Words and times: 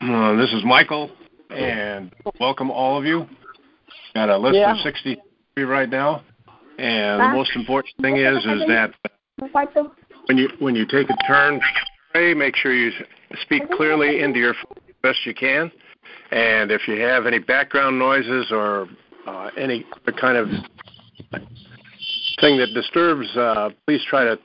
Uh, 0.00 0.36
this 0.36 0.52
is 0.52 0.64
Michael, 0.64 1.10
and 1.50 2.14
welcome 2.38 2.70
all 2.70 2.96
of 2.96 3.04
you. 3.04 3.26
Got 4.14 4.28
a 4.28 4.38
list 4.38 4.54
Yeah. 4.54 4.72
of 4.72 4.78
63 4.78 5.64
right 5.64 5.88
now, 5.88 6.22
and 6.78 7.20
the 7.20 7.28
most 7.28 7.56
important 7.56 7.92
thing 8.00 8.16
is 8.16 8.38
is 8.46 8.64
that 8.68 8.94
when 10.26 10.38
you 10.38 10.50
when 10.60 10.76
you 10.76 10.86
take 10.86 11.10
a 11.10 11.16
turn 11.26 11.60
pray, 12.12 12.32
make 12.32 12.54
sure 12.54 12.72
you 12.72 12.92
speak 13.42 13.68
clearly 13.72 14.20
into 14.20 14.38
your 14.38 14.54
phone 14.54 14.76
as 14.88 14.94
best 15.02 15.26
you 15.26 15.34
can. 15.34 15.72
And 16.30 16.70
if 16.70 16.86
you 16.86 17.00
have 17.00 17.26
any 17.26 17.40
background 17.40 17.98
noises 17.98 18.52
or 18.52 18.88
uh, 19.26 19.50
any 19.56 19.84
kind 20.16 20.36
of 20.36 20.48
thing 22.40 22.56
that 22.58 22.72
disturbs, 22.72 23.36
uh, 23.36 23.70
please 23.84 24.04
try 24.04 24.22
to 24.22 24.38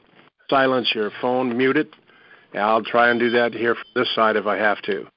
silence 0.50 0.96
your 0.96 1.12
phone, 1.22 1.56
mute 1.56 1.78
it. 1.78 1.94
I'll 2.56 2.84
try 2.84 3.12
and 3.12 3.20
do 3.20 3.30
that 3.32 3.54
here 3.54 3.76
from 3.76 3.86
this 3.94 4.14
side 4.16 4.36
if 4.36 4.48
I 4.48 4.58
have 4.58 4.82
to. 4.84 5.08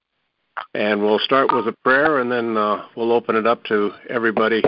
And 0.75 1.03
we'll 1.03 1.19
start 1.19 1.53
with 1.53 1.69
a 1.69 1.75
prayer, 1.85 2.21
and 2.21 2.31
then 2.31 2.57
uh, 2.57 2.87
we'll 2.97 3.13
open 3.13 3.37
it 3.37 3.47
up 3.47 3.65
to 3.65 3.93
everybody. 4.09 4.63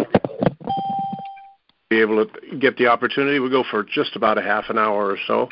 Be 1.90 2.00
able 2.00 2.26
to 2.26 2.56
get 2.58 2.76
the 2.76 2.86
opportunity. 2.86 3.38
We'll 3.38 3.50
go 3.50 3.64
for 3.70 3.82
just 3.84 4.14
about 4.16 4.38
a 4.38 4.42
half 4.42 4.64
an 4.68 4.78
hour 4.78 5.10
or 5.10 5.18
so. 5.26 5.48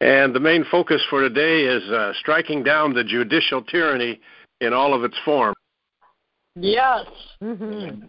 And 0.00 0.34
the 0.34 0.40
main 0.40 0.64
focus 0.70 1.02
for 1.08 1.22
today 1.26 1.62
is 1.62 1.82
uh, 1.90 2.12
striking 2.20 2.62
down 2.62 2.92
the 2.92 3.02
judicial 3.02 3.62
tyranny 3.62 4.20
in 4.60 4.72
all 4.72 4.92
of 4.92 5.04
its 5.04 5.16
form. 5.24 5.54
Yes. 6.54 7.06
Mm-hmm. 7.42 8.06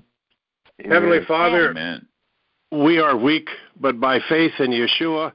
Heavenly 0.90 1.20
Father, 1.28 1.72
Amen. 1.72 2.06
we 2.72 3.00
are 3.00 3.18
weak, 3.18 3.50
but 3.80 4.00
by 4.00 4.20
faith 4.30 4.52
in 4.60 4.72
Yeshua, 4.72 5.32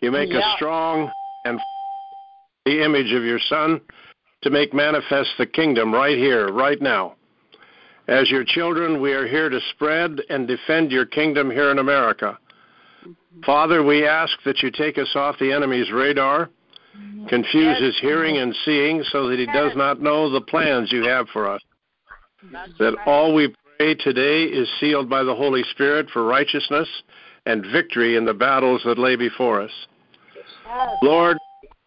you 0.00 0.10
make 0.10 0.30
us 0.34 0.44
strong 0.56 1.10
and 1.44 1.58
the 2.66 2.84
image 2.84 3.12
of 3.12 3.24
your 3.24 3.40
Son 3.48 3.80
to 4.46 4.50
make 4.50 4.72
manifest 4.72 5.30
the 5.38 5.46
kingdom 5.46 5.92
right 5.92 6.16
here, 6.16 6.52
right 6.52 6.80
now. 6.80 7.16
As 8.06 8.30
your 8.30 8.44
children, 8.44 9.00
we 9.00 9.12
are 9.12 9.26
here 9.26 9.48
to 9.48 9.58
spread 9.70 10.20
and 10.30 10.46
defend 10.46 10.92
your 10.92 11.04
kingdom 11.04 11.50
here 11.50 11.72
in 11.72 11.80
America. 11.80 12.38
Mm-hmm. 13.04 13.40
Father, 13.42 13.82
we 13.82 14.06
ask 14.06 14.32
that 14.44 14.62
you 14.62 14.70
take 14.70 14.98
us 14.98 15.10
off 15.16 15.34
the 15.40 15.52
enemy's 15.52 15.90
radar, 15.90 16.48
confuse 17.28 17.76
his 17.80 17.98
hearing 18.00 18.36
and 18.36 18.54
seeing 18.64 19.02
so 19.10 19.28
that 19.28 19.40
he 19.40 19.46
does 19.46 19.72
not 19.74 20.00
know 20.00 20.30
the 20.30 20.40
plans 20.40 20.92
you 20.92 21.02
have 21.02 21.26
for 21.32 21.50
us. 21.50 21.60
That 22.78 22.94
all 23.04 23.34
we 23.34 23.52
pray 23.78 23.96
today 23.96 24.44
is 24.44 24.68
sealed 24.78 25.10
by 25.10 25.24
the 25.24 25.34
Holy 25.34 25.64
Spirit 25.72 26.08
for 26.12 26.24
righteousness 26.24 26.88
and 27.46 27.66
victory 27.72 28.16
in 28.16 28.24
the 28.24 28.34
battles 28.34 28.80
that 28.84 28.96
lay 28.96 29.16
before 29.16 29.60
us. 29.60 29.72
Lord, 31.02 31.36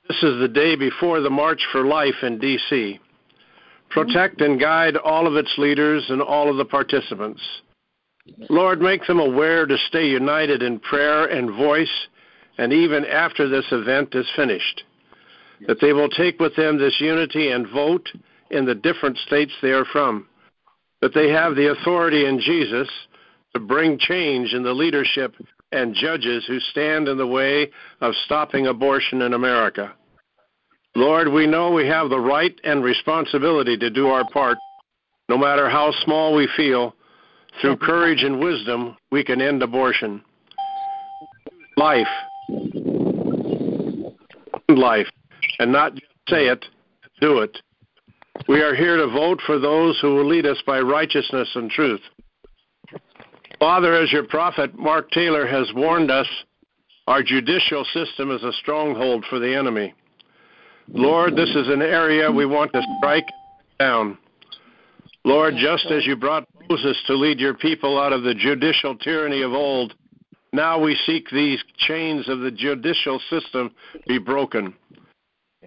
this 0.09 0.23
is 0.23 0.39
the 0.39 0.47
day 0.47 0.75
before 0.75 1.21
the 1.21 1.29
March 1.29 1.61
for 1.71 1.85
Life 1.85 2.23
in 2.23 2.39
D.C. 2.39 2.99
Protect 3.91 4.41
and 4.41 4.59
guide 4.59 4.97
all 4.97 5.27
of 5.27 5.35
its 5.35 5.53
leaders 5.59 6.03
and 6.09 6.19
all 6.19 6.49
of 6.49 6.57
the 6.57 6.65
participants. 6.65 7.41
Lord, 8.49 8.81
make 8.81 9.05
them 9.05 9.19
aware 9.19 9.67
to 9.67 9.77
stay 9.87 10.07
united 10.07 10.63
in 10.63 10.79
prayer 10.79 11.25
and 11.25 11.55
voice, 11.55 12.07
and 12.57 12.73
even 12.73 13.05
after 13.05 13.47
this 13.47 13.65
event 13.71 14.15
is 14.15 14.27
finished, 14.35 14.83
that 15.67 15.79
they 15.79 15.93
will 15.93 16.09
take 16.09 16.39
with 16.39 16.55
them 16.55 16.79
this 16.79 16.99
unity 16.99 17.51
and 17.51 17.69
vote 17.69 18.09
in 18.49 18.65
the 18.65 18.75
different 18.75 19.17
states 19.19 19.53
they 19.61 19.71
are 19.71 19.85
from, 19.85 20.27
that 21.01 21.13
they 21.13 21.29
have 21.29 21.55
the 21.55 21.71
authority 21.71 22.25
in 22.25 22.39
Jesus 22.39 22.89
to 23.53 23.59
bring 23.59 23.99
change 23.99 24.53
in 24.53 24.63
the 24.63 24.73
leadership 24.73 25.35
and 25.71 25.93
judges 25.93 26.45
who 26.47 26.59
stand 26.59 27.07
in 27.07 27.17
the 27.17 27.27
way 27.27 27.69
of 28.01 28.15
stopping 28.25 28.65
abortion 28.65 29.21
in 29.21 29.33
America. 29.33 29.93
Lord, 30.99 31.31
we 31.31 31.47
know 31.47 31.71
we 31.71 31.87
have 31.87 32.09
the 32.09 32.19
right 32.19 32.53
and 32.65 32.83
responsibility 32.83 33.77
to 33.77 33.89
do 33.89 34.07
our 34.07 34.29
part, 34.31 34.57
no 35.29 35.37
matter 35.37 35.69
how 35.69 35.93
small 36.03 36.35
we 36.35 36.45
feel. 36.57 36.93
Through 37.61 37.77
courage 37.77 38.23
and 38.23 38.37
wisdom, 38.37 38.97
we 39.09 39.23
can 39.23 39.39
end 39.41 39.63
abortion. 39.63 40.21
Life. 41.77 42.07
Life. 44.67 45.07
And 45.59 45.71
not 45.71 45.93
just 45.93 46.05
say 46.27 46.47
it, 46.47 46.65
do 47.21 47.39
it. 47.39 47.57
We 48.49 48.61
are 48.61 48.75
here 48.75 48.97
to 48.97 49.07
vote 49.07 49.39
for 49.45 49.57
those 49.57 49.97
who 50.01 50.15
will 50.15 50.27
lead 50.27 50.45
us 50.45 50.61
by 50.67 50.81
righteousness 50.81 51.49
and 51.55 51.71
truth. 51.71 52.01
Father, 53.57 53.93
as 53.93 54.11
your 54.11 54.23
prophet 54.23 54.77
Mark 54.77 55.11
Taylor 55.11 55.47
has 55.47 55.71
warned 55.73 56.11
us, 56.11 56.27
our 57.07 57.23
judicial 57.23 57.85
system 57.93 58.31
is 58.31 58.43
a 58.43 58.51
stronghold 58.51 59.23
for 59.29 59.39
the 59.39 59.55
enemy. 59.55 59.93
Lord, 60.91 61.35
this 61.35 61.49
is 61.49 61.67
an 61.67 61.81
area 61.81 62.31
we 62.31 62.45
want 62.45 62.73
to 62.73 62.81
strike 62.97 63.27
down. 63.79 64.17
Lord, 65.23 65.55
just 65.57 65.85
as 65.91 66.05
you 66.05 66.15
brought 66.15 66.47
Moses 66.67 66.97
to 67.07 67.13
lead 67.13 67.39
your 67.39 67.53
people 67.53 67.99
out 67.99 68.11
of 68.11 68.23
the 68.23 68.33
judicial 68.33 68.95
tyranny 68.97 69.43
of 69.43 69.53
old, 69.53 69.93
now 70.51 70.79
we 70.79 70.97
seek 71.05 71.29
these 71.29 71.63
chains 71.77 72.27
of 72.27 72.39
the 72.39 72.49
judicial 72.49 73.19
system 73.29 73.71
be 74.07 74.17
broken. 74.17 74.73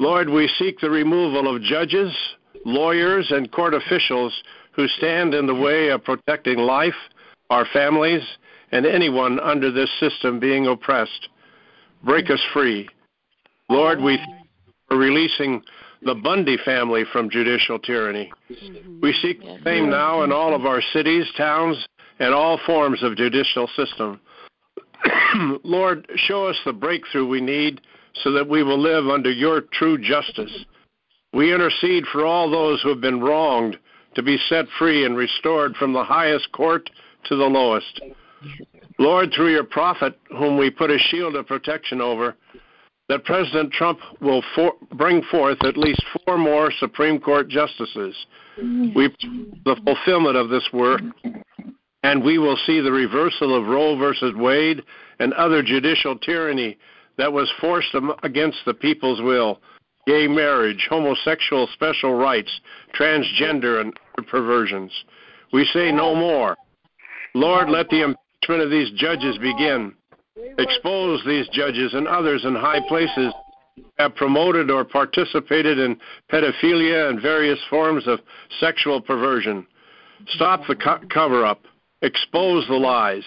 Lord, 0.00 0.28
we 0.28 0.50
seek 0.58 0.80
the 0.80 0.90
removal 0.90 1.54
of 1.54 1.62
judges, 1.62 2.12
lawyers, 2.64 3.30
and 3.30 3.52
court 3.52 3.74
officials 3.74 4.34
who 4.72 4.88
stand 4.88 5.34
in 5.34 5.46
the 5.46 5.54
way 5.54 5.90
of 5.90 6.02
protecting 6.02 6.58
life, 6.58 6.94
our 7.50 7.66
families, 7.72 8.22
and 8.72 8.86
anyone 8.86 9.38
under 9.38 9.70
this 9.70 9.90
system 10.00 10.40
being 10.40 10.66
oppressed. 10.66 11.28
Break 12.02 12.30
us 12.30 12.40
free. 12.52 12.88
Lord, 13.68 14.00
we 14.00 14.18
releasing 14.96 15.62
the 16.02 16.14
Bundy 16.14 16.56
family 16.64 17.04
from 17.12 17.30
judicial 17.30 17.78
tyranny. 17.78 18.32
We 18.48 18.56
mm-hmm. 18.56 19.10
seek 19.22 19.40
the 19.40 19.58
same 19.64 19.90
now 19.90 20.22
in 20.22 20.32
all 20.32 20.54
of 20.54 20.66
our 20.66 20.82
cities, 20.92 21.26
towns, 21.36 21.86
and 22.18 22.34
all 22.34 22.58
forms 22.66 23.02
of 23.02 23.16
judicial 23.16 23.68
system. 23.76 24.20
Lord, 25.64 26.08
show 26.16 26.46
us 26.46 26.56
the 26.64 26.72
breakthrough 26.72 27.26
we 27.26 27.40
need 27.40 27.80
so 28.22 28.32
that 28.32 28.48
we 28.48 28.62
will 28.62 28.78
live 28.78 29.08
under 29.08 29.30
your 29.30 29.62
true 29.72 29.96
justice. 29.98 30.64
We 31.32 31.54
intercede 31.54 32.04
for 32.12 32.26
all 32.26 32.50
those 32.50 32.82
who 32.82 32.90
have 32.90 33.00
been 33.00 33.20
wronged 33.20 33.78
to 34.14 34.22
be 34.22 34.38
set 34.48 34.66
free 34.78 35.06
and 35.06 35.16
restored 35.16 35.74
from 35.76 35.92
the 35.92 36.04
highest 36.04 36.52
court 36.52 36.90
to 37.24 37.36
the 37.36 37.44
lowest. 37.44 38.00
Lord, 38.98 39.32
through 39.34 39.52
your 39.52 39.64
prophet, 39.64 40.18
whom 40.30 40.58
we 40.58 40.70
put 40.70 40.90
a 40.90 40.98
shield 40.98 41.34
of 41.36 41.46
protection 41.46 42.00
over, 42.00 42.36
that 43.12 43.24
President 43.24 43.70
Trump 43.70 43.98
will 44.22 44.42
for, 44.54 44.72
bring 44.94 45.22
forth 45.30 45.62
at 45.64 45.76
least 45.76 46.02
four 46.24 46.38
more 46.38 46.72
Supreme 46.80 47.20
Court 47.20 47.46
justices. 47.46 48.16
We 48.56 49.14
the 49.66 49.76
fulfillment 49.84 50.38
of 50.38 50.48
this 50.48 50.66
work, 50.72 51.02
and 52.02 52.24
we 52.24 52.38
will 52.38 52.56
see 52.64 52.80
the 52.80 52.90
reversal 52.90 53.54
of 53.54 53.66
Roe 53.66 53.98
versus 53.98 54.34
Wade 54.34 54.82
and 55.18 55.34
other 55.34 55.62
judicial 55.62 56.16
tyranny 56.16 56.78
that 57.18 57.30
was 57.30 57.52
forced 57.60 57.94
against 58.22 58.60
the 58.64 58.72
people's 58.72 59.20
will. 59.20 59.60
Gay 60.06 60.26
marriage, 60.26 60.86
homosexual 60.88 61.68
special 61.74 62.14
rights, 62.14 62.60
transgender, 62.98 63.82
and 63.82 63.92
other 64.16 64.26
perversions. 64.26 64.90
We 65.52 65.66
say 65.66 65.92
no 65.92 66.14
more. 66.14 66.56
Lord, 67.34 67.68
let 67.68 67.90
the 67.90 68.04
impeachment 68.04 68.62
of 68.62 68.70
these 68.70 68.90
judges 68.96 69.36
begin. 69.36 69.92
Expose 70.58 71.22
these 71.26 71.48
judges 71.48 71.92
and 71.94 72.08
others 72.08 72.44
in 72.44 72.54
high 72.54 72.80
places 72.88 73.32
have 73.98 74.14
promoted 74.14 74.70
or 74.70 74.84
participated 74.84 75.78
in 75.78 75.98
pedophilia 76.30 77.10
and 77.10 77.20
various 77.20 77.58
forms 77.68 78.06
of 78.06 78.20
sexual 78.60 79.00
perversion. 79.00 79.66
Stop 80.28 80.62
the 80.66 80.76
co- 80.76 81.00
cover 81.10 81.44
up. 81.44 81.62
Expose 82.02 82.66
the 82.68 82.74
lies. 82.74 83.24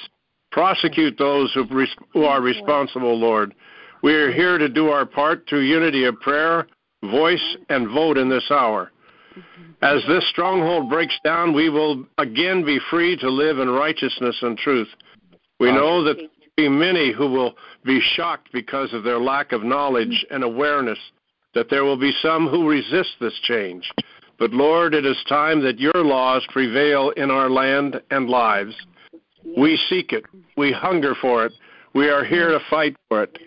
Prosecute 0.51 1.17
those 1.17 1.53
who, 1.53 1.65
res- 1.69 1.95
who 2.13 2.23
are 2.23 2.41
responsible, 2.41 3.17
Lord. 3.17 3.53
We 4.01 4.13
are 4.13 4.31
here 4.31 4.57
to 4.57 4.69
do 4.69 4.89
our 4.89 5.05
part 5.05 5.45
through 5.47 5.61
unity 5.61 6.05
of 6.05 6.19
prayer, 6.21 6.67
voice, 7.03 7.57
and 7.69 7.89
vote 7.89 8.17
in 8.17 8.29
this 8.29 8.49
hour. 8.51 8.91
As 9.81 10.01
this 10.07 10.27
stronghold 10.29 10.89
breaks 10.89 11.17
down, 11.23 11.53
we 11.53 11.69
will 11.69 12.05
again 12.17 12.63
be 12.65 12.79
free 12.89 13.17
to 13.17 13.29
live 13.29 13.59
in 13.59 13.69
righteousness 13.69 14.37
and 14.41 14.57
truth. 14.57 14.87
We 15.59 15.71
know 15.71 16.03
that 16.03 16.17
be 16.57 16.69
many 16.69 17.11
who 17.11 17.29
will 17.29 17.55
be 17.83 17.99
shocked 18.15 18.49
because 18.53 18.93
of 18.93 19.03
their 19.03 19.19
lack 19.19 19.51
of 19.51 19.63
knowledge 19.63 20.25
and 20.31 20.43
awareness, 20.43 20.99
that 21.53 21.69
there 21.69 21.83
will 21.83 21.97
be 21.97 22.13
some 22.21 22.47
who 22.47 22.69
resist 22.69 23.11
this 23.19 23.37
change. 23.43 23.89
But 24.39 24.51
Lord, 24.51 24.93
it 24.93 25.05
is 25.05 25.17
time 25.27 25.61
that 25.63 25.79
your 25.79 25.93
laws 25.95 26.45
prevail 26.51 27.11
in 27.11 27.31
our 27.31 27.49
land 27.49 28.01
and 28.11 28.29
lives. 28.29 28.75
We 29.57 29.79
seek 29.89 30.11
it. 30.11 30.25
We 30.57 30.71
hunger 30.71 31.13
for 31.21 31.45
it. 31.45 31.53
We 31.93 32.09
are 32.09 32.23
here 32.23 32.49
to 32.49 32.59
fight 32.69 32.95
for 33.09 33.23
it. 33.23 33.37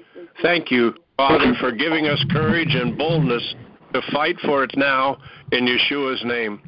Thank 0.42 0.70
you, 0.70 0.94
Father, 1.16 1.54
for 1.60 1.72
giving 1.72 2.06
us 2.06 2.22
courage 2.30 2.74
and 2.74 2.96
boldness 2.96 3.54
to 3.92 4.02
fight 4.12 4.36
for 4.40 4.64
it 4.64 4.72
now 4.76 5.18
in 5.52 5.66
Yeshua's 5.66 6.24
name. 6.24 6.60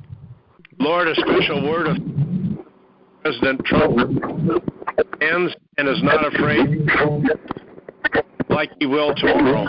Lord, 0.79 1.09
a 1.09 1.15
special 1.15 1.69
word 1.69 1.87
of 1.87 1.97
President 3.23 3.65
Trump 3.65 4.21
stands 5.17 5.55
and 5.79 5.89
is 5.89 6.03
not 6.03 6.35
afraid, 6.35 6.89
like 8.49 8.71
he 8.79 8.87
will 8.87 9.15
tomorrow, 9.15 9.67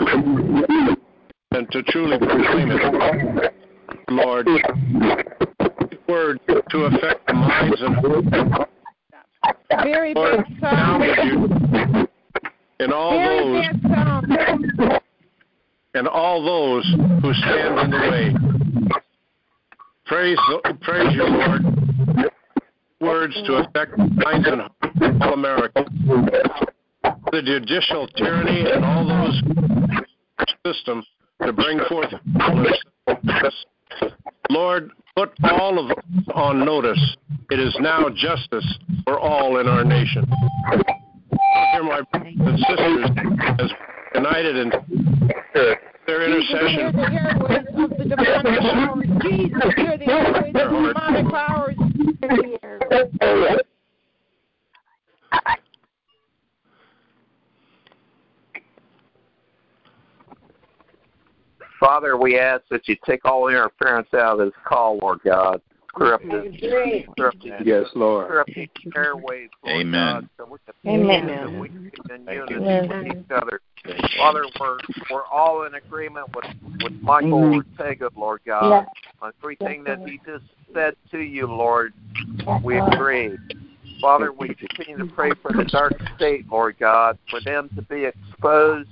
and 1.52 1.70
to 1.70 1.82
truly 1.84 2.18
proclaim 2.18 2.70
it. 2.70 3.54
Lord, 4.10 4.48
word 6.08 6.40
to 6.46 6.78
affect 6.84 7.26
the 7.26 7.32
minds 7.34 7.80
and 7.80 7.96
Very 9.82 10.14
Lord, 10.14 10.44
bad 10.60 10.60
sound. 10.60 11.04
sound 11.16 12.08
and 12.80 12.92
all 12.92 13.12
Very 13.12 13.68
those 13.78 15.00
and 15.94 16.08
all 16.08 16.42
those 16.44 16.84
who 17.22 17.32
stand 17.34 17.78
in 17.80 17.90
the 17.90 17.96
way. 18.10 18.34
Praise, 20.06 20.38
praise 20.80 21.14
you, 21.14 21.24
Lord. 21.24 21.81
Words 23.02 23.34
to 23.46 23.54
affect 23.54 23.98
minds 23.98 24.46
and 24.46 24.62
all 25.22 25.34
America. 25.34 25.84
The 27.32 27.42
judicial 27.42 28.06
tyranny 28.16 28.70
and 28.70 28.84
all 28.84 29.04
those 29.04 29.42
system 30.64 31.02
to 31.44 31.52
bring 31.52 31.80
forth. 31.88 32.12
Lord, 34.50 34.92
put 35.16 35.32
all 35.42 35.80
of 35.80 35.90
us 35.90 36.04
on 36.32 36.64
notice. 36.64 37.16
It 37.50 37.58
is 37.58 37.76
now 37.80 38.08
justice 38.14 38.78
for 39.04 39.18
all 39.18 39.58
in 39.58 39.66
our 39.66 39.84
nation. 39.84 40.24
Hear 41.72 41.82
my 41.82 42.02
brothers 42.12 42.34
and 42.38 42.58
sisters 42.68 43.10
as 43.58 43.70
united 44.14 44.56
in 44.56 44.70
their 46.06 46.28
Jesus, 46.28 46.48
hear 46.70 46.92
the 46.92 47.02
airways 47.10 47.66
of 47.74 47.90
the 47.98 48.04
demonic 48.04 48.60
powers. 48.60 49.06
Jesus, 49.22 49.74
hear 49.76 49.98
the 49.98 50.08
airways 50.08 50.54
of 50.54 50.70
the 50.70 50.92
demonic 50.94 51.32
powers. 51.32 51.91
Father, 61.80 62.16
we 62.16 62.38
ask 62.38 62.62
that 62.70 62.86
you 62.86 62.96
take 63.04 63.24
all 63.24 63.48
interference 63.48 64.06
out 64.14 64.38
of 64.38 64.46
this 64.46 64.54
call, 64.64 64.98
Lord 64.98 65.18
God. 65.24 65.60
Clear 65.94 66.14
up 66.14 66.22
this, 66.22 66.60
clear 67.14 67.28
up 67.28 67.34
these, 67.42 67.52
Yes, 67.64 67.86
Lord. 67.94 68.28
clear 68.28 68.40
up 68.40 68.46
these 68.54 68.68
airways, 68.96 69.50
Lord 69.62 69.80
Amen. 69.80 70.14
God, 70.14 70.28
so 70.38 70.44
we 70.50 70.58
can 70.64 70.72
Amen. 70.86 71.50
so 71.54 71.60
we 71.60 71.68
can 71.68 71.82
be 71.84 72.14
in 72.14 72.24
Thank 72.26 72.50
you. 72.50 72.56
unity 72.56 72.88
with 72.88 73.06
each 73.06 73.30
other. 73.30 73.60
Father, 74.16 74.46
we're 74.58 74.78
we're 75.10 75.26
all 75.26 75.64
in 75.64 75.74
agreement 75.74 76.26
with 76.34 76.44
with 76.82 76.92
Michael 77.02 77.34
Ortega, 77.78 78.10
Lord 78.16 78.40
God, 78.46 78.86
on 79.20 79.32
everything 79.42 79.84
that 79.84 80.00
he 80.06 80.18
just 80.26 80.44
said 80.74 80.94
to 81.10 81.18
you, 81.18 81.46
Lord. 81.46 81.92
We 82.64 82.78
agree. 82.78 83.38
Father, 84.00 84.32
we 84.32 84.48
continue 84.54 84.98
to 84.98 85.06
pray 85.14 85.30
for 85.40 85.52
the 85.52 85.64
dark 85.64 85.92
state, 86.16 86.44
Lord 86.50 86.76
God, 86.80 87.18
for 87.30 87.40
them 87.40 87.70
to 87.76 87.82
be 87.82 88.04
exposed, 88.04 88.88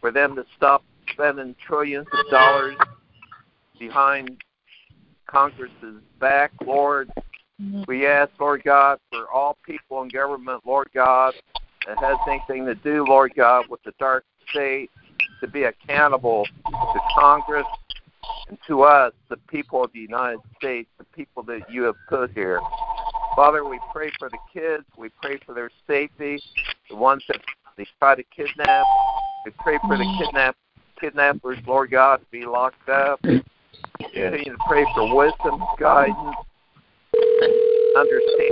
for 0.00 0.10
them 0.10 0.36
to 0.36 0.44
stop 0.56 0.84
spending 1.12 1.54
trillions 1.66 2.06
of 2.12 2.30
dollars 2.30 2.74
behind 3.78 4.36
Congress's 5.26 6.00
back, 6.20 6.52
Lord. 6.64 7.10
Mm-hmm. 7.60 7.82
We 7.88 8.06
ask, 8.06 8.30
Lord 8.38 8.62
God, 8.64 8.98
for 9.10 9.30
all 9.30 9.56
people 9.64 10.02
in 10.02 10.08
government, 10.08 10.62
Lord 10.66 10.88
God, 10.94 11.34
that 11.86 11.98
has 11.98 12.18
anything 12.28 12.66
to 12.66 12.74
do, 12.74 13.04
Lord 13.04 13.32
God, 13.34 13.66
with 13.68 13.82
the 13.84 13.92
dark 13.98 14.24
state, 14.50 14.90
to 15.40 15.48
be 15.48 15.64
accountable 15.64 16.46
to 16.66 17.00
Congress 17.18 17.66
and 18.48 18.58
to 18.66 18.82
us, 18.82 19.12
the 19.28 19.36
people 19.48 19.84
of 19.84 19.92
the 19.92 20.00
United 20.00 20.40
States, 20.56 20.88
the 20.98 21.04
people 21.04 21.42
that 21.44 21.70
you 21.70 21.82
have 21.82 21.96
put 22.08 22.30
here. 22.32 22.60
Father, 23.34 23.64
we 23.64 23.78
pray 23.92 24.10
for 24.18 24.28
the 24.28 24.38
kids. 24.52 24.84
We 24.96 25.10
pray 25.22 25.38
for 25.44 25.54
their 25.54 25.70
safety, 25.86 26.40
the 26.88 26.96
ones 26.96 27.22
that 27.28 27.40
they 27.76 27.86
try 27.98 28.14
to 28.14 28.22
kidnap. 28.34 28.84
We 29.44 29.52
pray 29.58 29.78
for 29.86 29.96
the 29.96 30.04
mm-hmm. 30.04 30.24
kidnap 30.24 30.56
kidnappers, 31.00 31.58
Lord 31.66 31.90
God, 31.90 32.16
to 32.20 32.26
be 32.30 32.46
locked 32.46 32.88
up. 32.88 33.20
Continue 33.98 34.44
to 34.44 34.56
pray 34.68 34.86
for 34.94 35.14
wisdom, 35.14 35.62
guidance, 35.78 36.36
and 37.14 37.52
understanding 37.96 38.50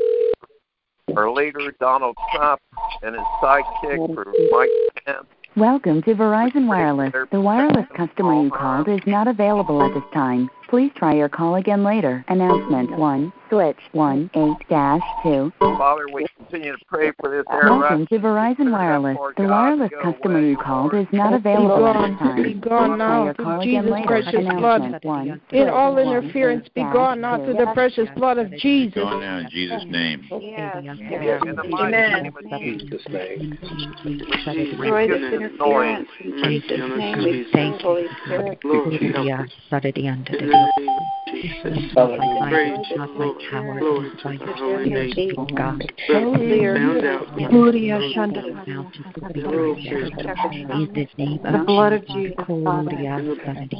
our 1.17 1.31
leader, 1.31 1.73
Donald 1.81 2.17
Trump, 2.35 2.61
and 3.03 3.15
his 3.15 3.25
sidekick, 3.43 4.15
for 4.15 4.27
Mike 4.51 4.71
Pence. 5.07 5.27
Welcome 5.57 6.03
to 6.03 6.15
Verizon 6.15 6.67
Wireless. 6.67 7.13
The 7.31 7.41
wireless 7.41 7.87
customer 7.97 8.43
you 8.43 8.51
called 8.51 8.89
is 8.89 9.01
not 9.07 9.29
available 9.29 9.83
at 9.83 9.95
this 9.95 10.03
time. 10.13 10.51
Please 10.75 10.91
try 10.97 11.15
your 11.15 11.29
call 11.29 11.55
again 11.55 11.85
later. 11.85 12.25
Announcement 12.27 12.99
1, 12.99 13.33
switch 13.49 13.77
1, 13.93 14.29
8 14.35 14.69
dash 14.69 15.05
2. 15.23 15.53
Father, 15.61 16.07
we 16.13 16.27
continue 16.37 16.73
to 16.73 16.79
pray 16.89 17.13
for 17.21 17.31
this 17.31 17.45
air 17.49 17.71
Welcome 17.71 18.09
to 18.09 18.19
Verizon 18.19 18.73
Wireless. 18.73 19.17
The 19.37 19.45
wireless 19.45 19.93
customer 20.03 20.41
you 20.41 20.57
called 20.57 20.93
is 20.95 21.07
not 21.13 21.33
available 21.33 21.87
at 21.87 22.11
this 22.11 22.19
time. 22.19 22.43
Be 22.43 22.55
gone 22.55 22.91
Please 22.91 22.99
try 22.99 22.99
now 22.99 23.25
your 23.25 23.35
through 23.35 23.45
call 23.45 23.61
again 23.61 23.85
Jesus' 23.85 23.93
later. 23.93 24.07
precious 24.09 24.45
blood. 24.59 24.81
Announcement 24.81 25.05
1, 25.05 25.41
In 25.53 25.69
all 25.69 25.97
interference, 25.99 26.69
be 26.75 26.83
gone 26.83 27.21
now 27.21 27.37
dash 27.37 27.45
through 27.45 27.55
the 27.55 27.71
precious 27.73 28.09
blood 28.17 28.39
of 28.39 28.53
Jesus. 28.57 29.01
Go 29.01 29.21
now 29.21 29.39
in 29.39 29.49
Jesus' 29.51 29.85
name. 29.89 30.27
In 30.29 31.55
the 31.55 31.65
mighty 31.69 31.95
Amen. 31.95 32.23
name 32.25 32.37
of 32.37 32.61
Jesus, 32.61 33.01
name. 33.09 33.59
we 34.81 34.91
resist 34.91 35.39
this 35.39 35.53
noise. 35.57 36.05
Jesus' 36.43 36.81
name, 36.97 37.23
we 37.23 37.47
Thank 37.53 37.81
you. 38.65 38.91
Holy 40.77 41.11
Spirit. 41.27 41.95
Lord, 41.97 42.21
Glory, 42.21 42.21
Saradi 42.21 42.25
under 42.25 42.25
In 42.25 42.25
the 42.25 42.25
the 42.25 42.25
of 42.25 42.25
Jesus. 42.25 42.25
not 42.25 42.39
by 42.39 42.51
Praise 42.51 42.87
you, 42.91 42.97
not 42.97 43.09
by 43.15 43.25
Lord. 43.25 43.43
power, 43.51 43.79
Glory 43.79 44.11
it's 44.13 44.23
to 44.23 44.33
your 44.33 44.55
holy 44.55 44.91
name. 44.91 45.35
oh 45.39 45.45
God. 45.47 45.93
Clear. 46.07 46.75
Found 46.75 47.05
out. 47.05 47.27
Gloria 47.51 47.99
In 50.73 50.89
the 50.95 51.09
name 51.17 51.41
of 51.45 51.67
blood 51.67 51.93
of 51.93 52.07
Jesus. 52.07 52.35
Jesus, 52.37 52.45
Father. 52.65 52.91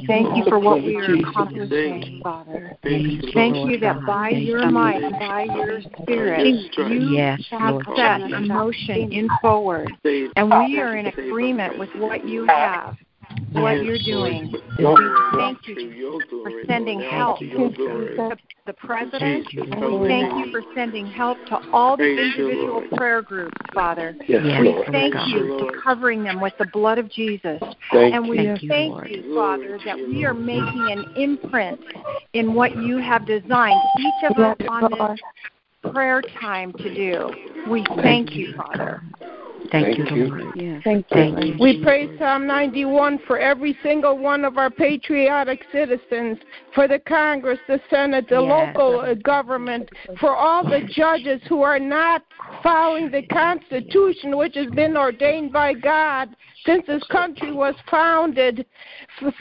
Thank 0.07 0.37
you 0.37 0.45
for 0.49 0.59
what 0.59 0.83
we 0.83 0.97
are 0.97 1.07
Thank 1.07 1.27
accomplishing. 1.29 2.21
Father. 2.23 2.77
Thank 2.83 3.23
you, 3.23 3.33
Thank 3.33 3.55
Lord. 3.55 3.71
you 3.71 3.79
that 3.81 4.07
by 4.07 4.31
your 4.31 4.65
you. 4.65 4.71
might, 4.71 5.19
by 5.19 5.43
your 5.45 5.81
spirit, 6.03 6.71
you 6.79 7.15
Yes, 7.15 7.41
have 7.51 7.75
Lord 7.75 7.87
set 7.97 8.21
Jesus. 8.21 8.33
a 8.35 8.41
motion 8.41 9.13
in 9.13 9.29
forward. 9.41 9.97
And 10.37 10.51
we 10.51 10.79
are 10.79 10.97
in 10.97 11.07
agreement 11.07 11.79
with 11.79 11.91
what 11.97 12.27
you 12.29 12.45
have, 12.47 12.97
what 13.63 13.85
you're 13.85 13.99
Lord. 13.99 14.05
doing. 14.05 14.55
Glory 14.79 15.11
Thank 15.33 15.69
you 15.69 16.23
for 16.43 16.53
sending 16.67 17.01
help 17.01 17.39
To 17.39 17.45
your 17.45 17.71
to 17.71 17.77
glory. 17.77 18.17
the 18.67 18.73
president. 18.73 19.47
Jesus, 19.49 19.67
We 19.71 20.09
thank 20.09 20.47
you 20.47 20.53
for 20.53 20.63
sending 20.75 21.07
help 21.07 21.39
to 21.49 21.59
all 21.73 21.97
the 21.97 22.05
individual 22.05 22.83
prayer 22.97 23.23
groups, 23.23 23.57
Father. 23.73 24.17
We 24.29 24.85
thank 24.91 25.15
you 25.29 25.53
for 25.59 25.81
covering 25.83 26.25
them 26.25 26.41
with 26.41 26.55
the 26.59 26.67
blood 26.67 26.99
of 26.99 27.11
Jesus. 27.11 27.61
And 27.93 28.29
we 28.29 28.37
Thank 28.39 28.63
you, 28.63 28.69
thank 28.69 28.93
Lord. 28.93 29.11
you, 29.11 29.23
Glory 29.23 29.59
Father, 29.59 29.79
that 29.85 29.99
we 29.99 30.25
are 30.25 30.35
making 30.35 30.89
an 30.91 31.05
imprint 31.17 31.81
in 32.33 32.55
what 32.55 32.77
you 32.77 32.99
have 32.99 33.27
designed 33.27 33.81
each 33.99 34.31
of 34.31 34.39
us 34.39 34.57
on 34.69 34.91
this 34.91 35.93
prayer 35.93 36.23
time 36.41 36.73
to 36.73 36.95
do. 36.95 37.31
We 37.71 37.85
thank 38.03 38.35
you, 38.35 38.55
Father. 38.57 39.03
Thank 39.71 39.99
you, 39.99 40.05
Thank 40.05 40.17
you. 40.17 40.27
Lord. 40.27 40.53
Thank 40.85 41.09
Thank 41.09 41.45
you. 41.45 41.57
We 41.59 41.83
pray 41.83 42.09
Psalm 42.19 42.47
91 42.47 43.21
for 43.27 43.39
every 43.39 43.77
single 43.83 44.19
one 44.19 44.45
of 44.45 44.59
our 44.59 44.71
patriotic 44.71 45.63
citizens, 45.73 46.39
for 46.75 46.87
the 46.87 46.99
Congress, 46.99 47.59
the 47.67 47.81
Senate, 47.89 48.29
the 48.29 48.41
Yes. 48.41 48.77
local 48.77 49.01
uh, 49.01 49.15
government, 49.15 49.89
for 50.21 50.37
all 50.37 50.63
the 50.63 50.83
judges 50.91 51.41
who 51.49 51.63
are 51.63 51.79
not 51.79 52.23
following 52.63 53.11
the 53.11 53.23
Constitution, 53.23 54.37
which 54.37 54.55
has 54.55 54.71
been 54.73 54.97
ordained 54.97 55.53
by 55.53 55.73
God 55.73 56.35
since 56.65 56.87
this 56.87 57.03
country 57.05 57.53
was 57.53 57.75
founded. 57.91 58.67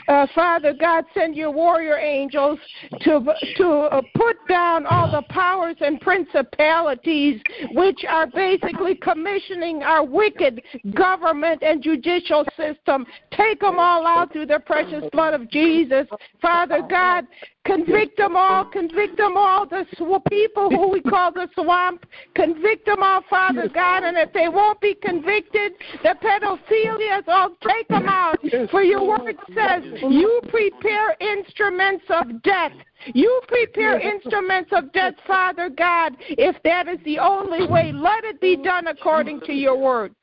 Uh, 0.08 0.26
Father 0.34 0.72
God, 0.72 1.04
send 1.14 1.36
your 1.36 1.50
warrior 1.50 1.96
angels 1.96 2.58
to 3.00 3.24
to 3.56 3.68
uh, 3.68 4.02
put 4.14 4.36
down 4.48 4.86
all 4.86 5.10
the 5.10 5.22
powers 5.30 5.76
and 5.80 6.00
principalities 6.00 7.40
which 7.72 8.04
are 8.08 8.26
basically 8.26 8.94
commissioning 8.94 9.82
our 9.82 10.04
wicked 10.04 10.62
government 10.94 11.62
and 11.62 11.82
judicial 11.82 12.44
system. 12.56 13.06
Take 13.36 13.60
them 13.60 13.78
all 13.78 14.06
out 14.06 14.32
through 14.32 14.46
the 14.46 14.60
precious 14.60 15.04
blood 15.12 15.34
of 15.34 15.50
Jesus. 15.50 16.06
Father 16.40 16.82
God, 16.88 17.26
convict 17.64 18.16
them 18.16 18.36
all, 18.36 18.64
convict 18.64 19.16
them 19.16 19.36
all, 19.36 19.66
the 19.66 19.86
sw- 19.96 20.22
people 20.28 20.70
who 20.70 20.90
we 20.90 21.00
call 21.00 21.32
the 21.32 21.48
swamp, 21.54 22.06
convict 22.34 22.86
them 22.86 23.02
all, 23.02 23.22
Father 23.28 23.68
God, 23.68 24.04
and 24.04 24.16
if 24.16 24.32
they 24.32 24.48
won't 24.48 24.80
be 24.80 24.94
convicted, 24.94 25.72
the 26.02 26.14
pedophilias, 26.22 27.26
all 27.28 27.56
take 27.66 27.88
them 27.88 28.06
out. 28.08 28.38
For 28.70 28.82
your 28.82 29.06
word 29.06 29.36
says, 29.54 29.82
you 30.02 30.40
prepare 30.48 31.16
instruments 31.20 32.04
of 32.10 32.42
death. 32.42 32.72
You 33.12 33.40
prepare 33.48 34.00
instruments 34.00 34.70
of 34.72 34.92
death, 34.92 35.14
Father 35.26 35.68
God. 35.68 36.16
If 36.20 36.56
that 36.62 36.88
is 36.88 36.98
the 37.04 37.18
only 37.18 37.66
way, 37.66 37.92
let 37.92 38.24
it 38.24 38.40
be 38.40 38.56
done 38.56 38.86
according 38.86 39.40
to 39.42 39.52
your 39.52 39.76
word. 39.76 40.14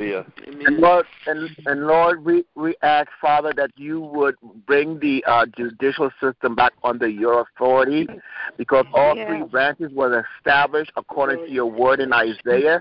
Yeah. 0.00 0.22
Amen. 0.48 0.66
And 0.66 0.76
Lord, 0.78 1.06
and, 1.26 1.50
and 1.66 1.86
Lord, 1.86 2.24
we, 2.24 2.44
we 2.54 2.74
ask, 2.82 3.08
Father, 3.20 3.52
that 3.56 3.70
you 3.76 4.00
would 4.00 4.36
bring 4.66 4.98
the 5.00 5.24
uh, 5.26 5.46
judicial 5.56 6.10
system 6.20 6.54
back 6.54 6.72
under 6.84 7.08
your 7.08 7.46
authority 7.56 8.08
because 8.56 8.84
all 8.94 9.16
Yes. 9.16 9.28
three 9.28 9.42
branches 9.42 9.92
were 9.92 10.24
established 10.38 10.92
according 10.96 11.46
to 11.46 11.52
your 11.52 11.66
word 11.66 12.00
in 12.00 12.12
Isaiah. 12.12 12.80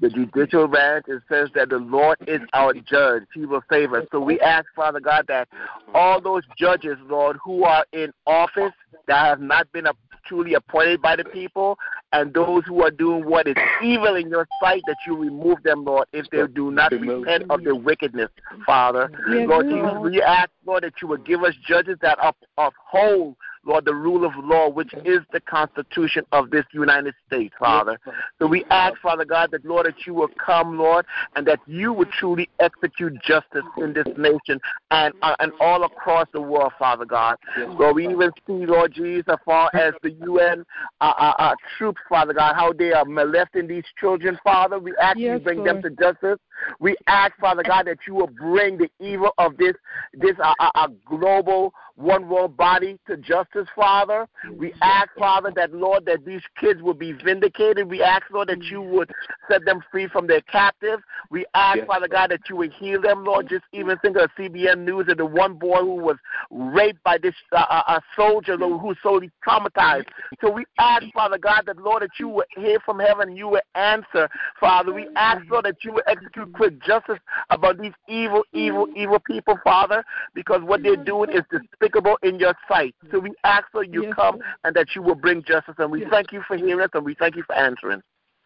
The 0.00 0.10
judicial 0.10 0.66
branch, 0.68 1.06
it 1.08 1.22
says 1.28 1.48
that 1.54 1.68
the 1.70 1.78
Lord 1.78 2.16
is 2.26 2.40
our 2.52 2.65
judge. 2.74 3.24
He 3.34 3.46
will 3.46 3.62
save 3.70 3.92
us. 3.92 4.06
So 4.10 4.20
we 4.20 4.40
ask, 4.40 4.66
Father 4.74 5.00
God, 5.00 5.26
that 5.28 5.48
all 5.94 6.20
those 6.20 6.42
judges, 6.58 6.96
Lord, 7.08 7.36
who 7.44 7.64
are 7.64 7.84
in 7.92 8.12
office 8.26 8.72
that 9.08 9.24
have 9.24 9.40
not 9.40 9.70
been 9.72 9.86
a, 9.86 9.92
truly 10.26 10.54
appointed 10.54 11.00
by 11.00 11.16
the 11.16 11.24
people, 11.24 11.78
and 12.12 12.34
those 12.34 12.64
who 12.66 12.82
are 12.82 12.90
doing 12.90 13.24
what 13.24 13.46
is 13.46 13.56
evil 13.82 14.16
in 14.16 14.28
your 14.28 14.46
sight, 14.60 14.82
that 14.86 14.96
you 15.06 15.16
remove 15.16 15.62
them, 15.62 15.84
Lord, 15.84 16.08
if 16.12 16.26
they 16.30 16.46
do 16.52 16.70
not 16.70 16.92
repent 16.92 17.44
of 17.50 17.62
their 17.62 17.76
wickedness, 17.76 18.30
Father. 18.64 19.10
Lord 19.26 19.48
Lord. 19.48 19.66
Jesus, 19.68 20.10
we 20.10 20.22
ask, 20.22 20.50
Lord, 20.64 20.82
that 20.82 20.94
you 21.00 21.08
would 21.08 21.24
give 21.24 21.42
us 21.42 21.54
judges 21.66 21.96
that 22.02 22.18
up, 22.18 22.36
uphold, 22.58 23.36
Lord, 23.66 23.84
the 23.84 23.94
rule 23.94 24.24
of 24.24 24.32
law, 24.36 24.68
which 24.68 24.92
is 25.04 25.20
the 25.32 25.40
Constitution 25.40 26.24
of 26.32 26.50
this 26.50 26.64
United 26.72 27.14
States, 27.26 27.54
Father. 27.58 27.98
So 28.38 28.46
we 28.46 28.64
ask, 28.70 29.00
Father 29.00 29.24
God, 29.24 29.50
that, 29.50 29.64
Lord, 29.64 29.86
that 29.86 30.06
you 30.06 30.14
will 30.14 30.30
come, 30.44 30.78
Lord, 30.78 31.04
and 31.34 31.46
that 31.46 31.58
you 31.66 31.92
would 31.92 32.10
truly 32.12 32.48
execute 32.60 33.20
justice 33.22 33.64
in 33.76 33.92
this 33.92 34.06
nation 34.16 34.60
and, 34.90 35.12
uh, 35.22 35.34
and 35.40 35.52
all 35.60 35.84
across 35.84 36.28
the 36.32 36.40
world, 36.40 36.72
Father 36.78 37.04
God. 37.04 37.36
Lord, 37.58 37.96
we 37.96 38.08
even 38.08 38.30
see, 38.46 38.66
Lord 38.66 38.92
Jesus, 38.94 39.24
as 39.28 39.38
far 39.44 39.70
as 39.74 39.94
the 40.02 40.12
UN 40.12 40.64
uh, 41.00 41.12
uh, 41.18 41.32
uh, 41.38 41.54
troops, 41.76 42.00
Father 42.08 42.32
God, 42.32 42.54
how 42.54 42.72
they 42.72 42.92
are 42.92 43.04
molesting 43.04 43.66
these 43.66 43.84
children, 43.98 44.38
Father. 44.44 44.78
We 44.78 44.94
ask 45.00 45.18
you 45.18 45.26
Yes, 45.26 45.38
to 45.38 45.44
bring 45.44 45.64
them 45.64 45.82
to 45.82 45.90
justice. 45.90 46.38
We 46.80 46.96
ask, 47.06 47.32
Father 47.40 47.62
God, 47.62 47.86
that 47.86 47.98
you 48.06 48.14
will 48.14 48.26
bring 48.28 48.78
the 48.78 48.90
evil 49.00 49.30
of 49.38 49.56
this 49.56 49.74
this 50.14 50.36
uh, 50.42 50.54
uh, 50.60 50.70
uh, 50.74 50.88
global 51.04 51.72
one 51.96 52.28
world 52.28 52.56
body 52.56 52.98
to 53.06 53.16
justice, 53.16 53.66
Father. 53.74 54.28
We 54.56 54.74
ask, 54.82 55.08
Father, 55.18 55.50
that 55.56 55.72
Lord, 55.72 56.04
that 56.06 56.24
these 56.24 56.42
kids 56.60 56.82
will 56.82 56.94
be 56.94 57.12
vindicated. 57.12 57.88
We 57.88 58.02
ask, 58.02 58.24
Lord, 58.30 58.48
that 58.48 58.62
you 58.64 58.82
would 58.82 59.10
set 59.50 59.64
them 59.64 59.82
free 59.90 60.06
from 60.06 60.26
their 60.26 60.42
captive. 60.42 61.00
We 61.30 61.46
ask, 61.54 61.78
Yes. 61.78 61.86
Father 61.86 62.08
God, 62.08 62.30
that 62.30 62.40
you 62.48 62.56
would 62.56 62.72
heal 62.72 63.00
them, 63.00 63.24
Lord. 63.24 63.48
Just 63.48 63.64
even 63.72 63.98
think 63.98 64.16
of 64.16 64.30
CBN 64.38 64.84
News 64.84 65.06
of 65.08 65.16
the 65.16 65.26
one 65.26 65.54
boy 65.54 65.80
who 65.80 65.96
was 65.96 66.16
raped 66.50 67.02
by 67.02 67.18
this 67.18 67.34
uh, 67.52 67.98
soldier 68.14 68.56
Lord, 68.56 68.80
who's 68.80 68.96
so 69.02 69.20
traumatized. 69.46 70.06
So 70.40 70.50
we 70.50 70.64
ask, 70.78 71.04
Father 71.14 71.38
God, 71.38 71.62
that 71.66 71.78
Lord, 71.78 72.02
that 72.02 72.10
you 72.20 72.28
would 72.28 72.46
hear 72.56 72.78
from 72.80 72.98
heaven 72.98 73.28
and 73.28 73.38
you 73.38 73.48
would 73.48 73.62
answer, 73.74 74.28
Father. 74.60 74.92
We 74.92 75.08
ask, 75.16 75.42
Lord, 75.50 75.64
that 75.64 75.82
you 75.82 75.92
would 75.92 76.04
execute 76.06 76.45
quick 76.46 76.80
justice 76.82 77.18
about 77.50 77.80
these 77.80 77.92
evil, 78.08 78.42
evil, 78.52 78.86
mm-hmm. 78.86 78.96
evil 78.96 79.18
people, 79.20 79.58
Father, 79.62 80.04
because 80.34 80.62
what 80.62 80.82
they're 80.82 80.94
mm-hmm. 80.94 81.04
doing 81.04 81.30
is 81.30 81.42
despicable 81.50 82.18
in 82.22 82.38
your 82.38 82.54
sight. 82.68 82.94
So 83.10 83.18
we 83.18 83.32
ask, 83.44 83.66
Lord, 83.74 83.92
you 83.92 84.04
Yes, 84.04 84.14
come 84.14 84.38
and 84.64 84.74
that 84.76 84.88
you 84.94 85.02
will 85.02 85.14
bring 85.14 85.42
justice. 85.42 85.74
And 85.78 85.90
we 85.90 86.04
thank 86.10 86.32
you 86.32 86.42
for 86.46 86.56
hearing 86.56 86.80
us 86.80 86.90
and 86.94 87.04
we 87.04 87.14
thank 87.14 87.36
you 87.36 87.42
for 87.44 87.54
answering. 87.54 88.02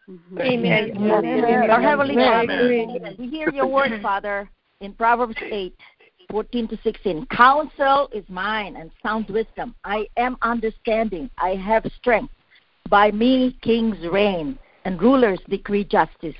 Mm-hmm. 0.09 0.39
Amen. 0.39 1.69
Our 1.69 1.81
Heavenly 1.81 2.15
Father, 2.15 3.15
we 3.17 3.27
hear 3.27 3.49
your 3.49 3.67
word, 3.67 3.91
Father, 4.01 4.49
in 4.79 4.93
Proverbs 4.93 5.35
8, 5.39 5.75
14 6.29 6.67
to 6.69 6.77
16. 6.83 7.27
Counsel 7.27 8.09
is 8.13 8.23
mine 8.29 8.75
and 8.77 8.89
sound 9.03 9.29
wisdom. 9.29 9.75
I 9.83 10.07
am 10.17 10.37
understanding. 10.41 11.29
I 11.37 11.55
have 11.55 11.85
strength. 11.97 12.33
By 12.89 13.11
me, 13.11 13.57
kings 13.61 13.97
reign 14.11 14.57
and 14.85 15.01
rulers 15.01 15.39
decree 15.49 15.83
justice. 15.83 16.35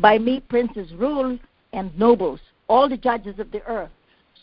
By 0.00 0.18
me, 0.18 0.40
princes 0.40 0.92
rule 0.94 1.38
and 1.72 1.96
nobles, 1.98 2.40
all 2.68 2.88
the 2.88 2.96
judges 2.96 3.38
of 3.38 3.50
the 3.50 3.62
earth. 3.64 3.90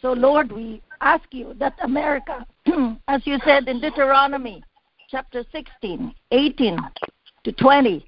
So, 0.01 0.13
Lord, 0.13 0.51
we 0.51 0.81
ask 1.01 1.25
you 1.31 1.55
that 1.59 1.75
America, 1.81 2.45
as 3.07 3.21
you 3.25 3.37
said 3.45 3.67
in 3.67 3.81
Deuteronomy 3.81 4.63
chapter 5.09 5.43
16, 5.51 6.13
18 6.31 6.77
to 7.43 7.51
20, 7.51 8.05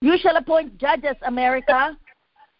you 0.00 0.18
shall 0.20 0.36
appoint 0.36 0.78
judges, 0.78 1.16
America, 1.22 1.96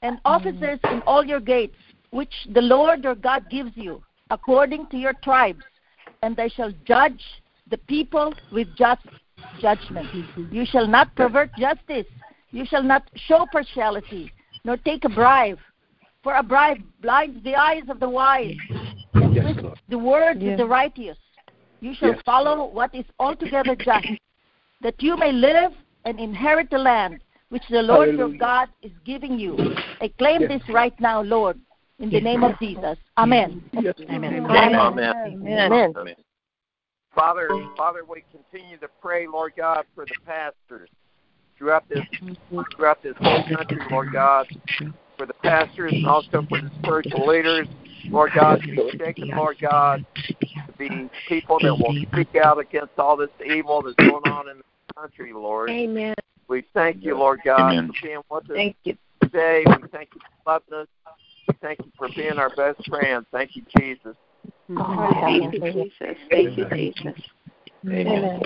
and 0.03 0.17
mm. 0.17 0.21
officers 0.25 0.79
in 0.85 1.03
all 1.07 1.25
your 1.25 1.41
gates, 1.41 1.77
which 2.11 2.33
the 2.55 2.61
Lord 2.61 3.05
your 3.05 3.15
God 3.15 3.47
gives 3.51 3.73
you, 3.75 4.03
according 4.31 4.87
to 4.89 4.97
your 4.97 5.15
tribes, 5.23 5.65
and 6.23 6.37
they 6.37 6.49
shall 6.49 6.73
judge 6.85 7.23
the 7.71 7.79
people 7.79 8.33
with 8.53 8.69
just 8.77 9.07
judgment. 9.61 10.09
Mm-hmm. 10.09 10.55
You 10.55 10.65
shall 10.67 10.87
not 10.87 11.15
pervert 11.15 11.51
justice. 11.59 12.07
You 12.51 12.65
shall 12.65 12.83
not 12.83 13.03
show 13.15 13.47
partiality, 13.51 14.33
nor 14.65 14.77
take 14.77 15.05
a 15.05 15.09
bribe. 15.09 15.59
For 16.23 16.35
a 16.35 16.43
bribe 16.43 16.83
blinds 17.01 17.43
the 17.45 17.55
eyes 17.55 17.85
of 17.89 18.01
the 18.01 18.09
wise 18.09 18.57
and 19.15 19.35
Yes, 19.35 19.45
twists 19.45 19.63
Lord. 19.63 19.79
the 19.89 19.99
words 19.99 20.41
Yes. 20.43 20.53
of 20.53 20.59
the 20.59 20.67
righteous. 20.67 21.19
You 21.81 21.95
shall 21.95 22.15
Yes. 22.15 22.23
follow 22.25 22.65
what 22.65 22.95
is 22.95 23.05
altogether 23.19 23.77
just, 23.77 24.09
that 24.81 25.03
you 25.03 25.17
may 25.17 25.33
live 25.33 25.73
and 26.05 26.19
inherit 26.19 26.71
the 26.71 26.79
land 26.79 27.21
which 27.51 27.67
the 27.69 27.83
Lord 27.83 28.17
your 28.17 28.29
God 28.29 28.69
is 28.83 28.93
giving 29.05 29.39
you. 29.39 29.57
I 30.01 30.09
claim 30.09 30.43
Yes. 30.43 30.51
this 30.51 30.69
right 30.69 30.99
now, 31.01 31.23
Lord, 31.23 31.61
in 31.99 32.11
the 32.11 32.21
name 32.21 32.43
of 32.43 32.59
Jesus. 32.59 32.99
Amen. 33.19 33.63
Amen. 33.77 34.35
Amen. 34.35 36.17
Father, 37.15 37.49
Father, 37.77 38.05
we 38.05 38.25
continue 38.31 38.77
to 38.79 38.89
pray, 39.01 39.27
Lord 39.27 39.55
God, 39.57 39.87
for 39.95 40.05
the 40.05 40.15
pastors 40.27 40.91
throughout 41.59 41.89
this 41.89 42.05
throughout 42.77 43.03
this 43.03 43.15
whole 43.21 43.43
country, 43.49 43.79
Lord 43.91 44.13
God, 44.13 44.47
for 45.17 45.27
the 45.27 45.35
pastors 45.35 45.93
and 45.93 46.07
also 46.07 46.43
for 46.49 46.61
the 46.61 46.71
spiritual 46.83 47.27
leaders, 47.27 47.69
Lord 48.11 48.33
God, 48.35 48.61
to 48.63 48.69
be 48.69 48.99
shaken, 48.99 49.29
Lord 49.29 49.57
God, 49.61 50.05
to 50.15 50.73
be 50.79 51.11
people 51.29 51.59
that 51.61 51.75
will 51.75 51.95
speak 52.13 52.37
out 52.37 52.59
against 52.59 52.99
all 52.99 53.17
this 53.17 53.31
evil 53.45 53.83
that's 53.83 53.97
going 53.97 54.25
on 54.25 54.49
in 54.49 54.59
the 54.59 54.95
country, 54.95 55.33
Lord. 55.33 55.71
Amen. 55.71 56.15
We 56.49 56.65
thank 56.75 57.03
you, 57.03 57.17
Lord 57.17 57.41
God, 57.45 57.73
Amen. 57.73 57.93
for 57.93 58.07
being 58.07 58.23
with 58.31 58.51
us 58.51 58.57
Thank 58.57 58.77
you. 58.85 58.97
today. 59.21 59.65
We 59.67 59.89
thank 59.89 60.11
you 60.15 60.21
for 60.21 60.53
loving 60.53 60.75
us. 60.75 60.89
We 61.49 61.55
thank 61.61 61.79
you 61.81 61.93
for 61.97 62.09
being 62.15 62.39
our 62.39 62.51
best 62.51 62.87
friend. 62.89 63.27
Thank 63.33 63.57
you, 63.57 63.63
Jesus. 63.77 64.17
Thank 64.69 65.53
you, 65.53 65.61
Jesus. 65.73 66.17
Thank 66.31 66.57
you, 66.57 66.67
Jesus. 66.71 67.23
Amen. 67.89 68.43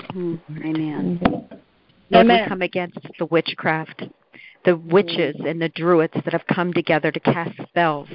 Amen. 0.49 1.17
Hmm. 1.17 1.55
Lord, 2.11 2.27
we 2.27 2.47
come 2.47 2.61
against 2.61 2.99
the 3.17 3.25
witchcraft, 3.25 4.03
the 4.65 4.75
witches 4.75 5.35
and 5.45 5.61
the 5.61 5.69
druids 5.69 6.13
that 6.13 6.33
have 6.33 6.45
come 6.47 6.73
together 6.73 7.11
to 7.11 7.19
cast 7.19 7.57
spells 7.69 8.09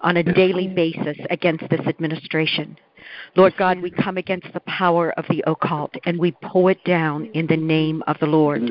on 0.00 0.16
a 0.16 0.22
daily 0.22 0.68
basis 0.68 1.18
against 1.30 1.68
this 1.70 1.80
administration. 1.86 2.76
Lord 3.36 3.56
God, 3.56 3.80
we 3.80 3.90
come 3.90 4.16
against 4.16 4.52
the 4.52 4.60
power 4.60 5.12
of 5.18 5.24
the 5.28 5.42
occult 5.46 5.94
and 6.04 6.18
we 6.18 6.32
pull 6.42 6.68
it 6.68 6.82
down 6.84 7.26
in 7.34 7.46
the 7.46 7.56
name 7.56 8.02
of 8.06 8.16
the 8.20 8.26
Lord. 8.26 8.62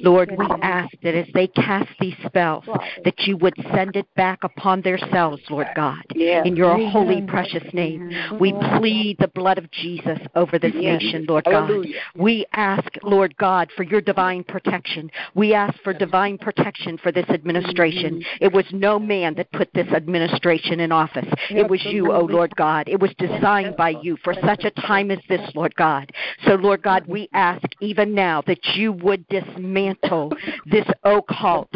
Lord, 0.00 0.32
we 0.36 0.46
ask 0.62 0.90
that 1.02 1.14
as 1.14 1.26
they 1.34 1.46
cast 1.48 1.90
these 2.00 2.16
spells, 2.26 2.64
that 3.04 3.20
you 3.20 3.36
would 3.38 3.54
send 3.74 3.96
it 3.96 4.06
back 4.16 4.44
upon 4.44 4.82
themselves, 4.82 5.42
Lord 5.48 5.68
God, 5.74 6.02
in 6.14 6.56
your 6.56 6.76
holy, 6.90 7.22
precious 7.22 7.62
name. 7.72 8.10
We 8.40 8.52
plead 8.78 9.16
the 9.18 9.28
blood 9.28 9.58
of 9.58 9.70
Jesus 9.70 10.18
over 10.34 10.58
this 10.58 10.74
nation, 10.74 11.26
Lord 11.28 11.44
God. 11.44 11.70
We 12.16 12.46
ask, 12.52 12.88
Lord 13.02 13.36
God, 13.36 13.70
for 13.76 13.82
your 13.82 14.00
divine 14.00 14.44
protection. 14.44 15.10
We 15.34 15.54
ask 15.54 15.78
for 15.82 15.92
divine 15.92 16.38
protection 16.38 16.98
for 16.98 17.12
this 17.12 17.28
administration. 17.28 18.22
It 18.40 18.52
was 18.52 18.64
no 18.72 18.98
man 18.98 19.34
that 19.34 19.50
put 19.52 19.72
this 19.74 19.88
administration 19.88 20.80
in 20.80 20.92
office. 20.92 21.28
It 21.50 21.68
was 21.68 21.84
you, 21.84 22.12
O 22.12 22.20
Lord 22.20 22.54
God. 22.56 22.88
It 22.88 23.00
was 23.00 23.12
designed 23.18 23.69
by 23.76 23.90
you 23.90 24.16
for 24.22 24.34
such 24.34 24.64
a 24.64 24.70
time 24.70 25.10
as 25.10 25.18
this, 25.28 25.40
Lord 25.54 25.74
God. 25.76 26.10
So, 26.46 26.54
Lord 26.54 26.82
God, 26.82 27.04
we 27.06 27.28
ask 27.32 27.62
even 27.80 28.14
now 28.14 28.42
that 28.46 28.64
you 28.74 28.92
would 28.92 29.26
dismantle 29.28 30.32
this 30.66 30.86
occult 31.04 31.70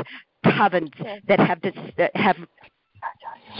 covenants 0.44 0.98
that 1.26 1.40
have 1.40 1.60
that 1.96 2.14
have 2.14 2.36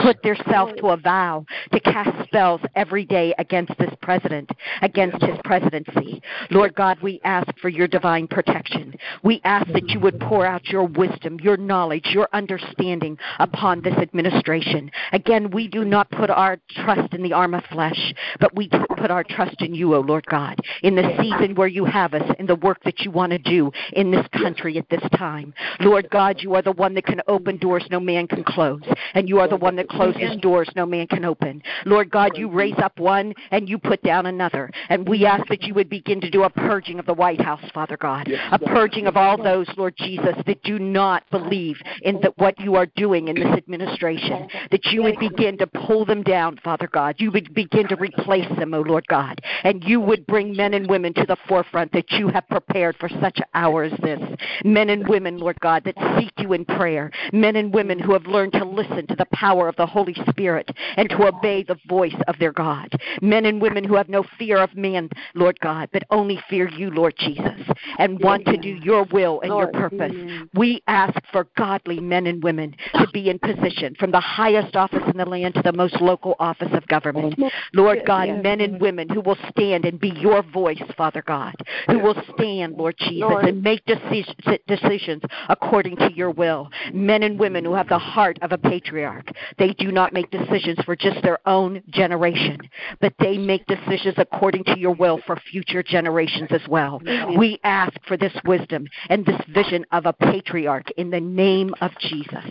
put 0.01 0.23
themselves 0.23 0.73
to 0.79 0.89
a 0.89 0.97
vow 0.97 1.45
to 1.73 1.81
cast 1.81 2.27
spells 2.27 2.61
every 2.75 3.05
day 3.05 3.35
against 3.39 3.73
this 3.79 3.93
president, 4.03 4.51
against 4.83 5.23
his 5.23 5.37
presidency. 5.45 6.23
Lord 6.51 6.75
God, 6.75 6.99
we 7.03 7.21
ask 7.25 7.49
for 7.61 7.69
your 7.69 7.87
divine 7.87 8.27
protection. 8.27 8.95
We 9.23 9.41
ask 9.45 9.67
that 9.73 9.89
you 9.91 10.01
would 10.01 10.19
pour 10.21 10.47
out 10.47 10.67
your 10.67 10.85
wisdom, 10.85 11.39
your 11.41 11.57
knowledge, 11.57 12.07
your 12.13 12.29
understanding 12.33 13.19
upon 13.39 13.83
this 13.83 13.95
administration. 13.95 14.91
Again, 15.13 15.51
we 15.51 15.69
do 15.69 15.85
not 15.85 16.11
put 16.11 16.31
our 16.31 16.59
trust 16.71 17.15
in 17.15 17.23
the 17.23 17.33
arm 17.33 17.55
of 17.55 17.65
flesh, 17.71 18.15
but 18.41 18.55
we 18.55 18.69
put 18.69 19.05
put 19.05 19.11
our 19.11 19.23
trust 19.23 19.61
in 19.61 19.75
you, 19.75 19.95
O 19.95 20.01
Lord 20.01 20.25
God, 20.25 20.59
in 20.83 20.95
the 20.95 21.15
season 21.21 21.55
where 21.57 21.69
you 21.69 21.85
have 21.85 22.15
us, 22.15 22.23
in 22.39 22.47
the 22.47 22.57
work 22.57 22.83
that 22.85 23.01
you 23.01 23.11
want 23.11 23.33
to 23.33 23.39
do 23.39 23.71
in 23.93 24.11
this 24.11 24.27
country 24.33 24.79
at 24.79 24.89
this 24.89 25.03
time. 25.15 25.53
Lord 25.81 26.09
God, 26.09 26.41
you 26.41 26.55
are 26.55 26.63
the 26.63 26.73
one 26.73 26.95
that 26.95 27.05
can 27.05 27.21
open 27.29 27.59
doors 27.59 27.85
no 27.91 28.01
man 28.01 28.27
can 28.27 28.43
close, 28.43 28.81
and 29.13 29.29
you 29.29 29.41
are 29.41 29.49
the 29.49 29.57
one 29.57 29.77
that 29.77 29.84
closes 29.85 30.37
doors 30.41 30.69
no 30.77 30.87
man 30.87 31.07
can 31.07 31.25
open. 31.25 31.63
Lord 31.85 32.11
God, 32.11 32.37
you 32.37 32.51
raise 32.51 32.79
up 32.79 32.99
one 32.99 33.35
and 33.51 33.69
you 33.69 33.79
put 33.79 34.03
down 34.03 34.27
another. 34.27 34.71
And 34.89 35.09
we 35.09 35.27
ask 35.27 35.47
that 35.49 35.63
you 35.63 35.75
would 35.75 35.89
begin 35.89 36.21
to 36.21 36.31
do 36.31 36.45
a 36.45 36.51
purging 36.51 36.99
of 36.99 37.07
the 37.07 37.15
White 37.15 37.41
House, 37.41 37.63
Father 37.73 37.97
God, 37.97 38.31
a 38.53 38.59
purging 38.59 39.07
of 39.07 39.17
all 39.17 39.43
those, 39.43 39.67
Lord 39.77 39.95
Jesus, 39.97 40.35
that 40.47 40.63
do 40.63 40.79
not 40.79 41.29
believe 41.31 41.77
in 42.03 42.21
the, 42.21 42.33
what 42.37 42.59
you 42.61 42.75
are 42.77 42.87
doing 42.87 43.29
in 43.29 43.37
this 43.37 43.57
administration, 43.57 44.49
that 44.71 44.85
you 44.87 45.03
would 45.03 45.19
begin 45.19 45.59
to 45.59 45.67
pull 45.67 46.05
them 46.05 46.23
down, 46.23 46.59
Father 46.63 46.89
God. 46.93 47.17
You 47.19 47.31
would 47.33 47.55
begin 47.55 47.89
to 47.89 47.97
replace 47.97 48.49
them, 48.59 48.75
O 48.75 48.79
oh 48.79 48.83
Lord 48.83 49.07
God, 49.09 49.41
and 49.63 49.83
you 49.85 50.01
would 50.01 50.27
bring 50.27 50.57
men 50.57 50.75
and 50.75 50.89
women 50.89 51.15
to 51.15 51.27
the 51.27 51.37
forefront 51.49 51.93
that 51.93 52.11
you 52.13 52.29
have 52.29 52.49
prepared 52.49 52.97
for 52.99 53.09
such 53.09 53.39
an 53.39 53.45
hour 53.55 53.85
as 53.85 53.99
this. 54.01 54.21
Men 54.65 54.91
and 54.91 55.07
women, 55.09 55.39
Lord 55.39 55.59
God, 55.61 55.85
that 55.85 56.19
seek 56.19 56.33
you 56.39 56.53
in 56.53 56.65
prayer. 56.65 57.11
Men 57.33 57.57
and 57.57 57.73
women 57.73 57.99
who 57.99 58.13
have 58.13 58.27
learned 58.27 58.53
to 58.55 58.65
listen 58.65 59.07
to 59.07 59.17
the 59.17 59.27
power 59.33 59.69
of 59.69 59.74
the 59.77 59.87
Holy 59.87 60.15
Spirit 60.29 60.71
and 60.97 61.09
to 61.11 61.27
obey 61.27 61.63
the 61.63 61.79
voice 61.89 62.15
of 62.29 62.39
their 62.39 62.53
God. 62.53 62.93
Men 63.21 63.47
and 63.47 63.61
women 63.61 63.85
who 63.85 63.95
have 63.95 64.09
no 64.09 64.25
fear 64.39 64.59
of 64.59 64.75
man, 64.75 65.09
Lord 65.35 65.59
God, 65.61 65.89
but 65.93 66.03
only 66.11 66.41
fear 66.49 66.69
you, 66.69 66.91
Lord 66.91 67.15
Jesus, 67.19 67.61
and 67.99 68.21
want 68.21 68.45
to 68.47 68.57
do 68.57 68.69
your 68.69 69.05
will 69.05 69.41
and 69.41 69.51
your 69.51 69.69
purpose. 69.69 70.13
We 70.55 70.83
ask 70.87 71.19
for 71.33 71.47
godly 71.57 72.01
men 72.01 72.27
and 72.27 72.43
women 72.43 72.75
to 72.95 73.07
be 73.13 73.31
in 73.31 73.39
position 73.39 73.95
from 73.99 74.11
the 74.11 74.21
highest 74.21 74.77
office 74.77 75.03
in 75.07 75.17
the 75.17 75.25
land 75.27 75.55
to 75.55 75.63
the 75.63 75.73
most 75.73 76.01
local 76.01 76.35
office 76.39 76.73
of 76.73 76.87
government. 76.89 77.39
Lord 77.73 78.05
God, 78.07 78.29
men 78.43 78.61
and 78.61 78.81
women 78.81 79.09
who 79.09 79.21
will 79.21 79.39
stand 79.51 79.85
and 79.85 80.01
be 80.01 80.11
your 80.11 80.43
voice, 80.43 80.83
Father 80.97 81.23
God, 81.27 81.55
who 81.89 81.99
will 81.99 82.17
stand, 82.35 82.77
Lord 82.77 82.97
Jesus, 82.99 83.31
and 83.43 83.63
make 83.63 83.85
decisions 83.87 85.23
according 85.49 85.97
to 85.97 86.13
your 86.13 86.31
will. 86.31 86.71
Men 86.93 87.23
and 87.23 87.39
women 87.39 87.65
who 87.65 87.75
have 87.75 87.89
the 87.89 87.99
heart 87.99 88.39
of 88.43 88.53
a 88.53 88.59
patriarch. 88.59 89.31
They 89.65 89.73
do 89.73 89.91
not 89.91 90.13
make 90.13 90.31
decisions 90.31 90.79
for 90.85 90.95
just 90.95 91.23
their 91.23 91.39
own 91.49 91.83
generation, 91.89 92.59
but 93.01 93.15
they 93.19 93.39
make 93.39 93.65
decisions 93.65 94.15
according 94.19 94.63
to 94.65 94.79
your 94.79 94.95
will 94.95 95.23
for 95.25 95.37
future 95.51 95.83
generations 95.83 96.51
as 96.51 96.61
well. 96.69 97.01
We 97.39 97.59
ask 97.65 97.95
for 98.07 98.19
this 98.19 98.35
wisdom 98.45 98.87
and 99.09 99.25
this 99.25 99.41
vision 99.55 99.87
of 99.91 100.05
a 100.05 100.13
patriarch 100.13 100.91
in 100.99 101.09
the 101.09 101.21
name 101.21 101.75
of 101.81 101.93
Jesus. 101.99 102.45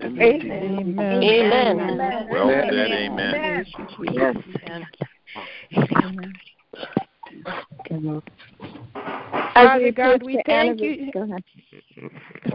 Amen. 0.00 0.96
Amen. 0.96 2.28
Well 2.30 2.50
said, 2.50 2.72
amen. 2.72 3.66
Yes. 4.12 4.36
Father 9.54 9.90
God, 9.90 10.22
we 10.22 10.40
thank 10.46 10.80
you. 10.80 11.10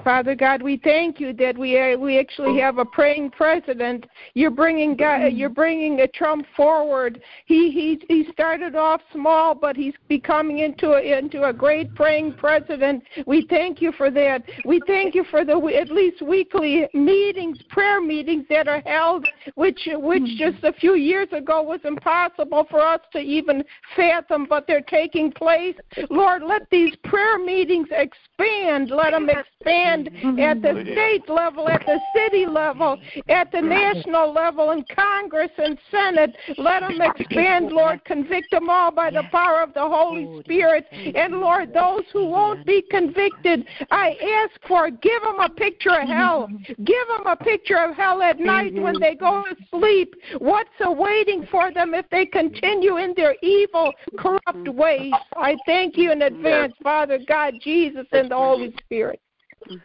Father 0.04 0.36
God, 0.36 0.62
we 0.62 0.78
thank 0.78 1.20
you 1.20 1.34
that 1.34 1.58
we 1.58 1.78
are, 1.78 1.98
we 1.98 2.20
actually 2.20 2.60
have 2.60 2.78
a 2.78 2.86
praying 2.86 3.32
president. 3.32 4.06
You're 4.34 4.52
bringing 4.52 4.96
God, 4.96 5.24
uh, 5.24 5.25
you're 5.25 5.50
bringing 5.50 6.02
a 6.02 6.08
Trump 6.08 6.46
forward. 6.56 7.22
He 7.46 7.72
he 7.72 8.02
he 8.08 8.32
started 8.32 8.75
off 8.75 9.02
small, 9.12 9.56
but 9.56 9.75
he's 9.75 9.94
becoming 10.08 10.60
into 10.60 10.94
a, 10.94 11.18
into 11.18 11.44
a 11.44 11.54
great 11.54 11.94
praying 11.96 12.34
president. 12.34 13.04
We 13.25 13.46
thank 13.50 13.82
you 13.82 13.92
for 13.92 14.12
that. 14.12 14.44
We 14.66 14.82
thank 14.88 15.16
you 15.16 15.24
for 15.30 15.44
the 15.44 15.56
at 15.80 15.90
least 15.90 16.22
weekly 16.22 16.88
meetings, 16.94 17.60
prayer 17.70 18.02
meetings 18.02 18.46
that 18.50 18.68
are 18.68 18.82
held, 18.86 19.28
which 19.56 19.88
which 19.94 20.24
mm-hmm. 20.24 20.52
just 20.52 20.64
a 20.64 20.74
few 20.74 20.96
years 20.96 21.30
ago 21.32 21.62
was 21.62 21.80
impossible 21.84 22.68
for 22.70 22.82
us 22.82 23.02
to 23.14 23.20
even 23.20 23.64
fathom, 23.96 24.46
but 24.50 24.66
they're 24.68 24.82
taking 24.82 25.32
place. 25.32 25.75
Lord, 26.10 26.44
let 26.44 26.70
these 26.70 26.96
prayer 27.04 27.38
meetings 27.38 27.88
expand. 27.92 28.35
Let 28.38 29.12
them 29.12 29.30
expand 29.30 30.08
at 30.08 30.62
the 30.62 30.70
mm-hmm. 30.70 30.92
state 30.92 31.30
level, 31.30 31.70
at 31.70 31.86
the 31.86 32.00
city 32.15 32.46
level, 32.46 32.98
at 33.30 33.51
the 33.51 33.60
mm-hmm. 33.60 33.70
national 33.70 34.34
level, 34.34 34.72
in 34.72 34.84
Congress 34.94 35.51
and 35.58 35.77
Senate. 35.89 36.36
Let 36.58 36.82
them 36.82 37.00
expand, 37.01 37.72
Lord. 37.72 38.04
Convict 38.06 38.51
them 38.51 38.70
all 38.70 38.92
by 38.92 39.12
the 39.12 39.24
power 39.32 39.62
of 39.62 39.74
the 39.74 39.82
Holy 39.88 40.42
Spirit. 40.42 40.86
And 40.92 41.39
Lord, 41.39 41.74
those 41.74 42.04
who 42.12 42.25
won't 42.25 42.65
be 42.65 42.84
convicted, 42.89 43.65
I 43.92 44.18
ask 44.44 44.68
for 44.68 44.89
give 44.89 45.22
them 45.22 45.39
a 45.39 45.50
picture 45.50 46.01
of 46.01 46.08
hell. 46.08 46.50
Give 46.68 47.08
them 47.08 47.27
a 47.27 47.36
picture 47.36 47.77
of 47.77 47.96
hell 47.96 48.22
at 48.22 48.39
night 48.39 48.74
when 48.74 49.00
they 49.00 49.15
go 49.15 49.44
to 49.50 49.56
sleep. 49.72 50.13
What's 50.39 50.70
awaiting 50.82 51.48
for 51.50 51.72
them 51.72 51.94
if 51.94 52.10
they 52.10 52.25
continue 52.25 52.98
in 52.98 53.13
their 53.15 53.36
evil, 53.42 53.94
corrupt 54.18 54.68
ways? 54.68 55.13
I 55.38 55.56
thank 55.65 55.98
you 55.98 56.12
in 56.12 56.24
advance, 56.24 56.74
Father 56.84 57.20
God, 57.27 57.54
Jesus, 57.62 58.06
and 58.25 58.32
the 58.32 58.36
Holy 58.36 58.74
Spirit. 58.84 59.22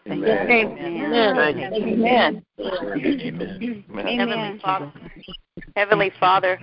Amen. 0.06 0.76
Amen. 0.78 1.73
Amen. 1.75 2.44
Heavenly 4.18 4.59
Father, 4.61 4.92
Heavenly 5.76 6.12
Father, 6.20 6.61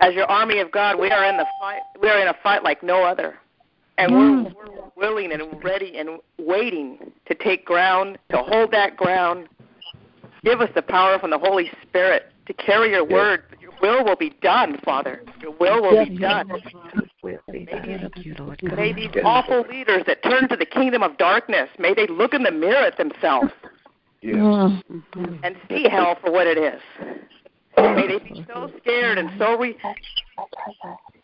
as 0.00 0.14
your 0.14 0.26
army 0.26 0.60
of 0.60 0.70
God, 0.70 0.98
we 0.98 1.10
are 1.10 1.24
in 1.24 1.36
the 1.36 1.46
fight. 1.58 1.80
We 2.00 2.08
are 2.08 2.20
in 2.20 2.28
a 2.28 2.36
fight 2.42 2.62
like 2.62 2.82
no 2.82 3.02
other, 3.04 3.38
and 3.98 4.12
we're, 4.12 4.42
we're 4.42 4.90
willing 4.96 5.32
and 5.32 5.62
ready 5.64 5.98
and 5.98 6.20
waiting 6.38 7.12
to 7.26 7.34
take 7.34 7.64
ground, 7.64 8.18
to 8.30 8.38
hold 8.38 8.70
that 8.72 8.96
ground. 8.96 9.48
Give 10.44 10.60
us 10.60 10.70
the 10.74 10.82
power 10.82 11.18
from 11.18 11.30
the 11.30 11.38
Holy 11.38 11.70
Spirit 11.82 12.32
to 12.46 12.52
carry 12.54 12.90
your 12.90 13.04
word. 13.04 13.44
Your 13.82 13.98
will 13.98 14.04
will 14.04 14.16
be 14.16 14.30
done, 14.42 14.78
Father. 14.84 15.22
Your 15.40 15.52
will 15.52 15.82
will 15.82 16.04
be 16.04 16.18
done. 16.18 16.48
May 18.76 18.92
these 18.92 19.10
awful 19.24 19.64
leaders 19.68 20.02
that 20.06 20.22
turn 20.22 20.48
to 20.48 20.56
the 20.56 20.66
kingdom 20.66 21.02
of 21.02 21.16
darkness, 21.18 21.68
may 21.78 21.94
they 21.94 22.06
look 22.06 22.34
in 22.34 22.42
the 22.42 22.50
mirror 22.50 22.86
at 22.86 22.96
themselves 22.96 23.52
Yes. 24.22 24.82
and 25.42 25.56
see 25.68 25.88
hell 25.88 26.16
for 26.22 26.30
what 26.30 26.46
it 26.46 26.58
is. 26.58 26.80
May 27.76 28.06
they 28.06 28.18
be 28.18 28.44
so 28.52 28.70
scared 28.80 29.16
and 29.18 29.30
so 29.38 29.56
re- 29.56 29.76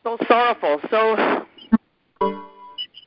so 0.03 0.17
sorrowful, 0.27 0.81
so 0.91 1.45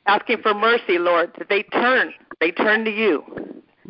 asking 0.05 0.41
for 0.43 0.53
mercy, 0.53 0.99
Lord, 0.99 1.31
that 1.39 1.49
they 1.49 1.63
turn, 1.63 2.13
they 2.39 2.51
turn 2.51 2.85
to 2.85 2.91
you. 2.91 3.23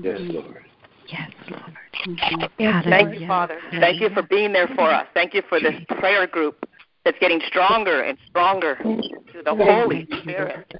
Yes, 0.01 0.19
Lord. 0.21 0.65
Yes, 1.07 1.31
Lord. 1.49 1.68
Thank 2.05 3.19
you, 3.19 3.27
Father. 3.27 3.59
Thank 3.71 4.01
you 4.01 4.09
for 4.09 4.23
being 4.23 4.53
there 4.53 4.67
for 4.75 4.89
us. 4.89 5.07
Thank 5.13 5.33
you 5.33 5.41
for 5.49 5.59
this 5.59 5.75
prayer 5.99 6.27
group 6.27 6.65
that's 7.05 7.17
getting 7.19 7.41
stronger 7.47 8.01
and 8.01 8.17
stronger 8.29 8.77
through 8.81 9.43
the 9.43 9.55
Holy 9.55 10.07
Spirit. 10.21 10.73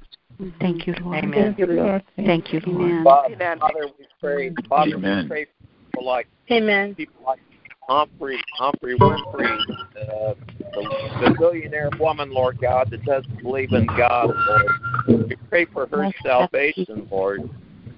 Thank 0.58 0.86
you, 0.86 0.94
Lord. 1.02 1.18
Amen. 1.18 1.32
Thank 1.32 1.58
you, 1.58 1.66
Lord. 1.66 2.02
Thank 2.16 2.52
you, 2.52 2.60
Lord. 2.64 3.04
Father, 3.04 3.34
Amen. 3.34 3.58
Father, 3.58 3.86
we 3.98 4.06
pray. 4.20 4.54
Father, 4.68 4.96
Amen. 4.96 5.24
we 5.24 5.28
pray 5.28 5.44
for 5.44 5.50
people 5.90 6.06
like 6.06 6.28
Amen. 6.50 6.94
people 6.94 7.22
like 7.26 7.40
Humphrey, 7.82 8.42
Humphrey 8.54 8.96
Winfrey, 8.98 9.58
uh, 9.96 10.34
the, 10.74 10.90
the 11.20 11.36
billionaire 11.38 11.90
woman, 11.98 12.30
Lord 12.30 12.58
God, 12.60 12.88
that 12.90 13.04
doesn't 13.04 13.42
believe 13.42 13.72
in 13.72 13.86
God, 13.86 14.30
Lord. 14.46 15.28
We 15.28 15.36
pray 15.50 15.66
for 15.66 15.86
her 15.88 16.10
salvation, 16.24 17.06
Lord. 17.10 17.50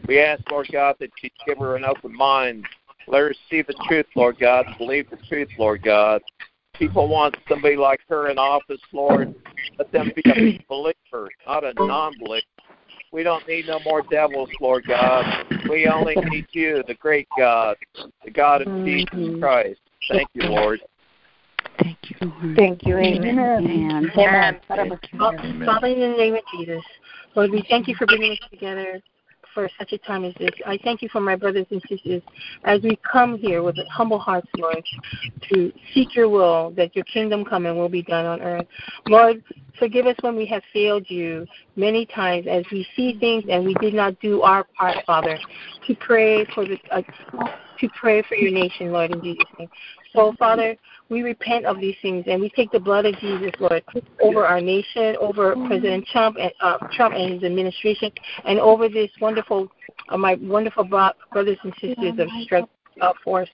We 0.07 0.19
ask, 0.19 0.43
Lord 0.51 0.69
God, 0.73 0.97
that 0.99 1.11
you 1.23 1.31
give 1.47 1.59
her 1.59 1.77
an 1.77 1.85
open 1.85 2.17
mind. 2.17 2.67
Let 3.07 3.21
her 3.21 3.35
see 3.51 3.63
the 3.63 3.75
truth, 3.87 4.07
Lord 4.15 4.39
God, 4.39 4.67
and 4.67 4.79
believe 4.79 5.11
the 5.11 5.17
truth, 5.29 5.49
Lord 5.59 5.83
God. 5.83 6.23
People 6.75 7.09
want 7.09 7.37
somebody 7.49 7.77
like 7.77 8.01
her 8.09 8.31
in 8.31 8.39
office, 8.39 8.81
Lord. 8.93 9.35
Let 9.79 9.93
them 9.93 10.13
be 10.15 10.23
a 10.27 10.65
believer, 10.69 11.29
not 11.47 11.65
a 11.65 11.73
non 11.75 12.15
believer. 12.19 12.47
We 13.13 13.23
don't 13.23 13.47
need 13.47 13.67
no 13.67 13.79
more 13.85 14.03
devils, 14.11 14.49
Lord 14.61 14.85
God. 14.87 15.25
We 15.69 15.87
only 15.87 16.17
need 16.17 16.47
you, 16.53 16.83
the 16.87 16.95
great 16.95 17.29
God, 17.37 17.77
the 18.25 18.31
God 18.31 18.63
of 18.63 18.87
Jesus 18.87 19.11
mm-hmm. 19.13 19.39
Christ. 19.39 19.81
Thank 20.09 20.29
you, 20.33 20.45
Lord. 20.45 20.81
Thank 21.79 21.99
you, 22.05 22.17
Lord. 22.23 22.57
Thank 22.57 22.87
you. 22.87 22.97
Amen. 22.97 23.29
Amen. 23.29 23.67
Amen. 23.67 24.11
Amen. 24.19 24.61
Father, 25.67 25.87
in 25.89 26.01
the 26.01 26.17
name 26.17 26.35
of 26.35 26.43
Jesus, 26.57 26.83
Lord, 27.35 27.51
we 27.51 27.65
thank 27.69 27.87
you 27.87 27.95
for 27.97 28.07
bringing 28.07 28.33
us 28.33 28.49
together 28.51 29.03
for 29.55 29.69
such 29.79 29.93
a 29.93 29.99
time 29.99 30.25
as 30.25 30.35
this. 30.39 30.51
I 30.67 30.79
thank 30.83 31.03
you 31.03 31.09
for 31.09 31.21
my 31.21 31.37
brothers 31.37 31.67
and 31.71 31.83
sisters 31.89 32.23
as 32.65 32.81
we 32.83 32.99
come 33.11 33.39
here 33.39 33.63
with 33.63 33.77
humble 33.91 34.19
hearts, 34.19 34.49
Lord, 34.57 34.85
to 35.51 35.73
seek 35.95 36.15
your 36.15 36.29
will, 36.29 36.71
that 36.77 36.95
your 36.95 37.05
kingdom 37.05 37.45
come 37.45 37.67
and 37.67 37.77
will 37.77 37.89
be 37.89 38.03
done 38.03 38.27
on 38.27 38.41
earth. 38.41 38.67
Lord, 39.07 39.43
forgive 39.79 40.07
us 40.07 40.17
when 40.21 40.37
we 40.37 40.47
have 40.47 40.63
failed 40.73 41.09
you 41.09 41.47
many 41.77 42.07
times 42.07 42.47
as 42.49 42.65
we 42.71 42.87
see 42.97 43.19
things 43.19 43.45
and 43.49 43.65
we 43.65 43.75
did 43.75 43.95
not 43.95 44.19
do 44.21 44.43
our 44.43 44.65
part, 44.77 44.97
Father, 45.07 45.39
to 45.87 45.95
pray 45.97 46.45
for 46.55 46.65
the 46.65 46.79
uh, 46.91 47.03
to 47.81 47.89
pray 48.01 48.23
for 48.23 48.37
your 48.37 48.53
nation, 48.53 48.93
Lord, 48.93 49.11
in 49.11 49.23
Jesus' 49.23 49.45
name. 49.59 49.69
So, 50.15 50.35
Father, 50.39 50.77
we 51.09 51.23
repent 51.23 51.65
of 51.65 51.81
these 51.81 51.97
things 52.03 52.25
and 52.27 52.41
we 52.41 52.51
take 52.51 52.71
the 52.71 52.81
blood 52.81 53.07
of 53.07 53.19
Jesus, 53.19 53.53
Lord, 53.59 53.83
over 54.21 54.47
our 54.47 54.61
nation, 54.61 55.17
over 55.21 55.55
President 55.67 56.07
Trump 56.07 56.37
and 56.41 56.53
uh, 56.61 56.79
Trump 56.93 57.15
and 57.15 57.35
his 57.35 57.45
administration, 57.45 58.11
and 58.45 58.59
over 58.59 58.89
this 58.89 59.11
wonderful, 59.21 59.69
uh, 60.09 60.17
my 60.17 60.37
wonderful 60.41 60.85
brothers 60.85 61.59
and 61.63 61.73
sisters 61.81 62.15
of 62.19 62.29
strength 62.45 62.71
uh, 63.01 63.13
force. 63.25 63.49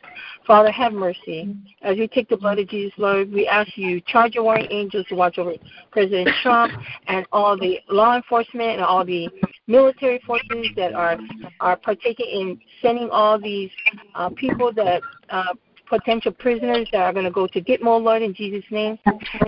Father, 0.47 0.71
have 0.71 0.93
mercy. 0.93 1.55
As 1.83 1.97
we 1.97 2.09
take 2.09 2.29
the 2.29 2.37
blood 2.37 2.59
of 2.59 2.69
Jesus, 2.69 2.93
Lord, 2.99 3.33
we 3.33 3.47
ask 3.47 3.77
you 3.77 4.01
charge 4.01 4.35
your 4.35 4.45
warring 4.45 4.67
angels 4.71 5.07
to 5.09 5.15
watch 5.15 5.39
over 5.39 5.53
President 5.93 6.29
Trump 6.43 6.73
and 7.07 7.27
all 7.33 7.57
the 7.57 7.79
law 7.89 8.17
enforcement 8.17 8.71
and 8.73 8.83
all 8.83 9.05
the 9.05 9.29
military 9.67 10.21
forces 10.27 10.69
that 10.77 10.93
are 10.93 11.19
are 11.61 11.77
partaking 11.77 12.27
in 12.27 12.61
sending 12.83 13.09
all 13.11 13.39
these 13.39 13.71
uh, 14.15 14.31
people 14.31 14.73
that 14.73 15.03
uh, 15.31 15.55
potential 15.89 16.33
prisoners 16.33 16.89
that 16.93 17.01
are 17.01 17.13
going 17.13 17.25
to 17.25 17.31
go 17.31 17.47
to 17.47 17.61
Gitmo, 17.61 18.03
Lord, 18.03 18.23
in 18.23 18.35
Jesus' 18.35 18.65
name. 18.71 18.99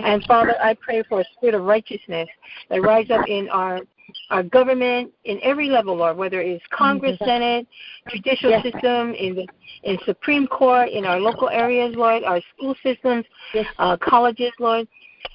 And 0.03 0.23
Father, 0.25 0.55
I 0.61 0.75
pray 0.75 1.03
for 1.07 1.21
a 1.21 1.25
spirit 1.35 1.55
of 1.55 1.63
righteousness 1.63 2.27
that 2.69 2.81
rise 2.81 3.09
up 3.09 3.27
in 3.27 3.49
our 3.49 3.81
our 4.29 4.43
government 4.43 5.09
in 5.23 5.39
every 5.41 5.69
level, 5.69 5.95
Lord, 5.95 6.17
whether 6.17 6.41
it's 6.41 6.63
Congress, 6.69 7.17
Senate, 7.23 7.65
judicial 8.09 8.49
yes. 8.49 8.63
system, 8.63 9.13
in 9.13 9.35
the 9.35 9.47
in 9.83 9.97
Supreme 10.05 10.47
Court, 10.47 10.89
in 10.89 11.05
our 11.05 11.19
local 11.19 11.49
areas, 11.49 11.95
Lord, 11.95 12.23
our 12.23 12.41
school 12.55 12.75
systems, 12.83 13.25
yes. 13.53 13.65
uh, 13.79 13.97
colleges, 13.97 14.51
Lord. 14.59 14.87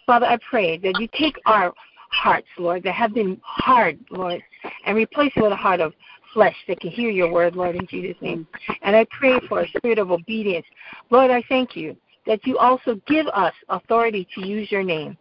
Father, 0.05 0.27
I 0.27 0.38
pray 0.49 0.79
that 0.79 1.01
you 1.01 1.09
take 1.19 1.37
our 1.47 1.73
hearts, 2.11 2.49
Lord, 2.59 2.83
that 2.85 2.95
have 2.95 3.14
been 3.14 3.40
hard, 3.42 3.99
Lord, 4.11 4.42
and 4.85 4.97
replace 4.97 5.33
it 5.37 5.42
with 5.42 5.53
a 5.53 5.57
heart 5.57 5.81
of 5.81 5.92
flesh 6.37 6.55
that 6.68 6.79
can 6.81 6.90
hear 6.90 7.09
your 7.09 7.33
word, 7.33 7.57
Lord, 7.57 7.77
in 7.77 7.87
Jesus' 7.87 8.20
name. 8.20 8.46
And 8.83 8.94
I 8.94 9.07
pray 9.18 9.40
for 9.49 9.62
a 9.62 9.68
spirit 9.68 9.99
of 9.99 10.11
obedience. 10.11 10.66
Lord, 11.09 11.31
I 11.31 11.42
thank 11.49 11.75
you 11.75 11.96
that 12.27 12.46
you 12.46 12.59
also 12.59 13.01
give 13.07 13.27
us 13.29 13.55
authority 13.70 14.29
to 14.35 14.46
use 14.46 14.70
your 14.70 14.83
name. 14.83 15.16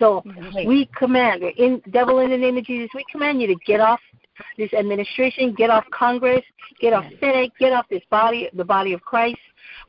So 0.00 0.24
we 0.64 0.88
command, 0.96 1.42
in 1.42 1.82
devil 1.90 2.20
in 2.20 2.30
the 2.30 2.38
name 2.38 2.56
of 2.56 2.64
Jesus, 2.64 2.88
we 2.94 3.04
command 3.12 3.42
you 3.42 3.48
to 3.48 3.56
get 3.66 3.80
off 3.80 4.00
this 4.56 4.72
administration, 4.72 5.54
get 5.54 5.68
off 5.68 5.84
Congress, 5.90 6.42
get 6.80 6.94
off 6.94 7.04
Senate, 7.20 7.52
get 7.60 7.74
off 7.74 7.84
this 7.90 8.02
body, 8.10 8.48
the 8.54 8.64
body 8.64 8.94
of 8.94 9.02
Christ. 9.02 9.38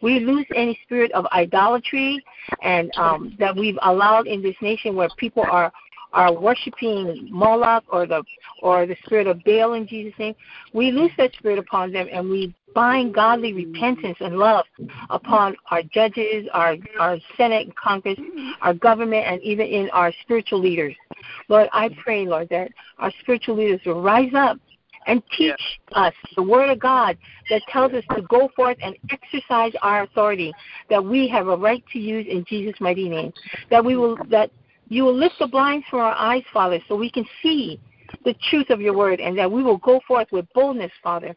We 0.01 0.19
lose 0.19 0.45
any 0.53 0.77
spirit 0.83 1.13
of 1.13 1.25
idolatry 1.27 2.21
and 2.61 2.91
um, 2.97 3.35
that 3.39 3.55
we've 3.55 3.79
allowed 3.83 4.27
in 4.27 4.41
this 4.41 4.55
nation 4.61 4.95
where 4.95 5.09
people 5.17 5.45
are 5.49 5.71
are 6.15 6.33
worshiping 6.33 7.27
Moloch 7.29 7.83
or 7.89 8.07
the 8.07 8.23
or 8.61 8.85
the 8.85 8.95
spirit 9.05 9.27
of 9.27 9.43
Baal 9.43 9.73
in 9.73 9.85
Jesus' 9.85 10.17
name, 10.17 10.33
we 10.73 10.91
lose 10.91 11.11
that 11.17 11.33
spirit 11.33 11.59
upon 11.59 11.91
them 11.91 12.07
and 12.11 12.27
we 12.29 12.55
bind 12.73 13.13
godly 13.13 13.53
repentance 13.53 14.17
and 14.21 14.37
love 14.37 14.65
upon 15.09 15.55
our 15.69 15.83
judges, 15.83 16.47
our 16.53 16.77
our 16.99 17.17
Senate 17.37 17.67
and 17.67 17.75
Congress, 17.75 18.17
our 18.61 18.73
government, 18.73 19.25
and 19.27 19.41
even 19.43 19.67
in 19.67 19.89
our 19.91 20.11
spiritual 20.23 20.59
leaders. 20.59 20.95
Lord, 21.49 21.69
I 21.73 21.89
pray, 22.01 22.25
Lord, 22.25 22.47
that 22.49 22.71
our 22.97 23.11
spiritual 23.21 23.57
leaders 23.57 23.81
will 23.85 24.01
rise 24.01 24.33
up 24.33 24.57
and 25.07 25.21
teach 25.37 25.79
us 25.91 26.13
the 26.35 26.41
word 26.41 26.69
of 26.69 26.79
God 26.79 27.17
that 27.49 27.61
tells 27.71 27.93
us 27.93 28.03
to 28.15 28.23
go 28.23 28.49
forth 28.55 28.77
and 28.81 28.95
exercise 29.11 29.73
our 29.81 30.03
authority 30.03 30.51
that 30.89 31.03
we 31.03 31.27
have 31.27 31.47
a 31.47 31.55
right 31.55 31.83
to 31.93 31.99
use 31.99 32.25
in 32.27 32.43
Jesus' 32.47 32.79
mighty 32.79 33.07
name. 33.09 33.31
That 33.69 33.83
we 33.83 33.95
will 33.97 34.17
that 34.29 34.49
you 34.87 35.03
will 35.03 35.15
lift 35.15 35.35
the 35.39 35.47
blinds 35.47 35.85
from 35.89 35.99
our 35.99 36.13
eyes, 36.13 36.43
Father, 36.53 36.79
so 36.87 36.95
we 36.95 37.09
can 37.09 37.25
see 37.41 37.79
the 38.23 38.35
truth 38.49 38.69
of 38.69 38.81
your 38.81 38.95
word 38.95 39.19
and 39.19 39.37
that 39.37 39.51
we 39.51 39.63
will 39.63 39.77
go 39.77 39.99
forth 40.07 40.27
with 40.31 40.45
boldness, 40.53 40.91
Father. 41.03 41.35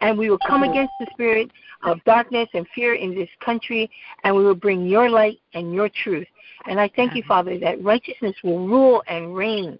And 0.00 0.16
we 0.16 0.30
will 0.30 0.38
come 0.38 0.62
against 0.62 0.94
the 1.00 1.06
spirit 1.12 1.50
of 1.82 2.02
darkness 2.04 2.48
and 2.54 2.66
fear 2.74 2.94
in 2.94 3.14
this 3.14 3.28
country, 3.44 3.90
and 4.22 4.34
we 4.34 4.44
will 4.44 4.54
bring 4.54 4.86
your 4.86 5.10
light 5.10 5.38
and 5.54 5.74
your 5.74 5.88
truth. 5.88 6.26
And 6.66 6.80
I 6.80 6.90
thank 6.94 7.14
you, 7.14 7.22
Father, 7.26 7.58
that 7.58 7.82
righteousness 7.82 8.36
will 8.44 8.66
rule 8.66 9.02
and 9.08 9.34
reign 9.34 9.78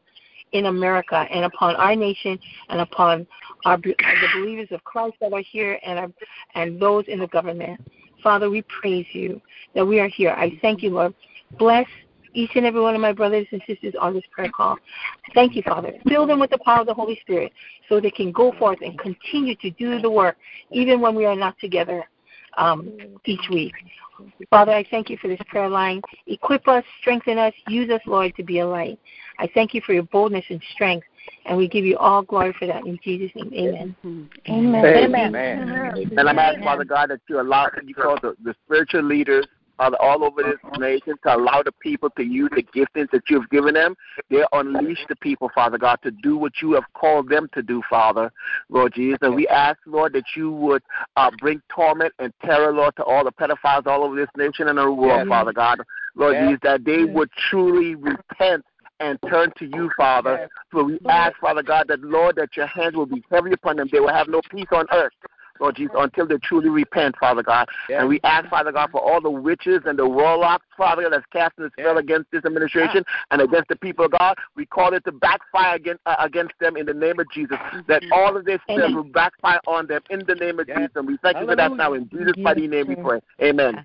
in 0.53 0.67
America 0.67 1.27
and 1.31 1.45
upon 1.45 1.77
our 1.77 1.97
nation 1.97 2.39
and 2.69 2.81
upon 2.81 3.27
our, 3.65 3.77
the 3.79 3.95
believers 4.35 4.69
of 4.71 4.83
Christ 4.85 5.17
that 5.21 5.33
are 5.33 5.43
here 5.43 5.79
and, 5.85 5.99
our, 5.99 6.09
and 6.55 6.81
those 6.81 7.05
in 7.09 7.19
the 7.19 7.29
government. 7.29 7.81
Father, 8.23 8.51
we 8.51 8.63
praise 8.63 9.07
you 9.13 9.41
that 9.75 9.87
we 9.87 10.01
are 10.01 10.09
here. 10.09 10.31
I 10.31 10.59
thank 10.63 10.83
you, 10.83 10.91
Lord. 10.91 11.15
Bless 11.59 11.87
each 12.35 12.51
and 12.57 12.67
every 12.67 12.81
one 12.81 12.95
of 12.95 13.01
my 13.01 13.13
brothers 13.13 13.47
and 13.53 13.63
sisters 13.67 13.95
on 14.01 14.13
this 14.13 14.25
prayer 14.31 14.51
call. 14.51 14.77
Thank 15.33 15.57
you, 15.57 15.63
Father. 15.63 15.93
Fill 16.09 16.27
them 16.27 16.41
with 16.41 16.51
the 16.51 16.59
power 16.59 16.81
of 16.81 16.87
the 16.87 16.95
Holy 16.95 17.19
Spirit 17.23 17.53
so 17.89 18.01
they 18.01 18.11
can 18.11 18.33
go 18.33 18.53
forth 18.59 18.79
and 18.83 18.99
continue 18.99 19.55
to 19.57 19.71
do 19.71 20.01
the 20.01 20.11
work 20.11 20.37
even 20.71 21.01
when 21.01 21.15
we 21.15 21.25
are 21.25 21.37
not 21.37 21.59
together 21.59 22.05
um, 22.57 22.93
each 23.25 23.49
week. 23.51 23.73
Father, 24.51 24.73
I 24.73 24.85
thank 24.91 25.11
you 25.11 25.17
for 25.17 25.29
this 25.29 25.41
prayer 25.49 25.69
line. 25.69 26.01
Equip 26.27 26.69
us, 26.69 26.85
strengthen 27.01 27.39
us, 27.39 27.53
use 27.69 27.91
us, 27.91 28.01
Lord, 28.07 28.35
to 28.37 28.45
be 28.45 28.61
a 28.61 28.67
light. 28.67 28.99
I 29.39 29.49
thank 29.55 29.75
you 29.75 29.81
for 29.81 29.93
your 29.93 30.05
boldness 30.05 30.45
and 30.49 30.63
strength, 30.73 31.07
and 31.47 31.57
we 31.57 31.69
give 31.69 31.85
you 31.85 31.97
all 31.99 32.23
glory 32.23 32.55
for 32.59 32.67
that 32.67 32.87
in 32.87 32.99
Jesus' 33.03 33.33
name. 33.35 33.53
Amen. 33.53 33.97
Amen. 34.49 34.85
Amen. 34.85 35.35
Amen. 35.35 36.19
And 36.19 36.29
I'm 36.29 36.39
asking, 36.39 36.63
Father 36.63 36.85
God, 36.85 37.11
that 37.11 37.21
you 37.29 37.41
allow, 37.41 37.69
you 37.85 37.95
call 37.95 38.19
the, 38.23 38.37
the 38.45 38.55
spiritual 38.65 39.03
leaders 39.03 39.47
all 39.79 40.25
over 40.25 40.43
this 40.43 40.79
nation 40.79 41.15
to 41.25 41.37
allow 41.37 41.63
the 41.63 41.73
people 41.73 42.11
to 42.11 42.23
use 42.23 42.51
the 42.55 42.63
giftings 42.63 43.11
that 43.11 43.23
you 43.29 43.41
have 43.41 43.51
given 43.51 43.75
them. 43.75 43.95
They 44.31 44.45
unleash 44.53 45.05
the 45.09 45.17
people, 45.17 45.51
Father 45.55 45.79
God, 45.79 45.99
to 46.03 46.11
do 46.11 46.37
what 46.37 46.53
you 46.63 46.73
have 46.73 46.85
called 46.95 47.29
them 47.29 47.49
to 47.55 47.63
do, 47.63 47.83
Father, 47.89 48.33
Lord 48.69 48.95
Jesus. 48.95 49.19
And 49.23 49.35
we 49.35 49.49
ask, 49.49 49.79
Lord, 49.87 50.13
that 50.15 50.25
you 50.37 50.53
would 50.53 50.83
uh, 51.17 51.31
bring 51.39 51.61
torment 51.75 52.13
and 52.19 52.33
terror, 52.45 52.73
Lord, 52.73 52.95
to 52.97 53.05
all 53.05 53.25
the 53.25 53.33
pedophiles 53.33 53.87
all 53.87 54.05
over 54.05 54.17
this 54.17 54.29
nation 54.37 54.69
and 54.69 54.79
the 54.79 54.91
world, 54.91 55.21
yes. 55.21 55.29
Father 55.29 55.53
God. 55.53 55.81
Lord 56.15 56.35
yes. 56.35 56.45
Jesus, 56.47 56.61
that 56.63 56.85
they 56.85 57.05
would 57.05 57.31
truly 57.51 57.95
repent 57.95 58.65
and 59.01 59.19
turn 59.29 59.53
to 59.59 59.67
you, 59.67 59.91
Father. 59.97 60.49
So 60.73 60.85
we 60.85 60.99
ask, 61.09 61.37
Father 61.41 61.63
God, 61.63 61.89
that 61.89 62.01
Lord, 62.01 62.37
that 62.37 62.57
your 62.57 62.67
hands 62.67 62.95
will 62.95 63.07
be 63.07 63.25
heavy 63.31 63.53
upon 63.53 63.77
them. 63.77 63.89
They 63.91 64.01
will 64.01 64.13
have 64.13 64.29
no 64.29 64.41
peace 64.51 64.69
on 64.71 64.87
earth. 64.93 65.13
Lord 65.61 65.77
Jesus, 65.77 65.95
until 65.99 66.27
they 66.27 66.37
truly 66.39 66.69
repent, 66.69 67.17
Father 67.19 67.43
God. 67.43 67.69
Yes. 67.89 68.01
And 68.01 68.09
we 68.09 68.21
ask, 68.25 68.49
Father 68.49 68.73
God, 68.73 68.91
for 68.91 69.01
all 69.01 69.21
the 69.21 69.31
witches 69.31 69.81
and 69.87 69.99
the 69.99 70.07
warlocks, 70.07 70.67
Father 70.77 71.03
God, 71.03 71.13
that's 71.13 71.25
casting 71.33 71.65
a 71.65 71.71
spell 71.71 71.95
yes. 71.95 72.03
against 72.03 72.31
this 72.31 72.45
administration 72.45 73.05
yeah. 73.07 73.25
and 73.31 73.43
against 73.43 73.69
the 73.69 73.77
people 73.77 74.05
of 74.07 74.13
God. 74.13 74.37
We 74.57 74.67
call 74.67 74.95
it 74.95 75.05
to 75.05 75.13
backfire 75.13 75.77
against, 75.77 76.01
uh, 76.07 76.17
against 76.19 76.55
them 76.61 76.77
in 76.77 76.87
the 76.87 76.95
name 76.95 77.21
of 77.21 77.27
Jesus. 77.33 77.59
That 77.87 78.03
all 78.13 78.37
of 78.37 78.45
this 78.45 78.61
spell 78.69 78.95
will 78.95 79.05
backfire 79.05 79.61
on 79.67 79.87
them 79.87 80.03
in 80.11 80.23
the 80.27 80.35
name 80.35 80.59
of 80.59 80.69
yes. 80.69 80.79
Jesus. 80.79 80.93
And 80.97 81.07
we 81.07 81.19
thank 81.23 81.37
Hallelujah. 81.37 81.63
you 81.63 81.69
for 81.69 81.77
that 81.77 81.77
now. 81.77 81.93
In 81.95 82.09
Jesus' 82.09 82.37
mighty 82.37 82.67
name 82.67 82.89
we 82.89 82.97
pray. 82.97 83.21
Amen. 83.43 83.85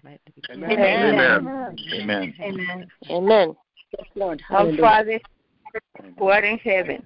Amen. 0.52 0.72
Amen. 0.72 1.76
Amen. 1.94 2.36
Amen. 2.42 2.88
Amen. 3.10 3.56
Yes, 3.98 4.08
Lord. 4.16 4.42
Our 4.50 4.76
Father, 4.78 5.20
who 6.18 6.28
art 6.28 6.44
in 6.44 6.58
heaven, 6.60 7.06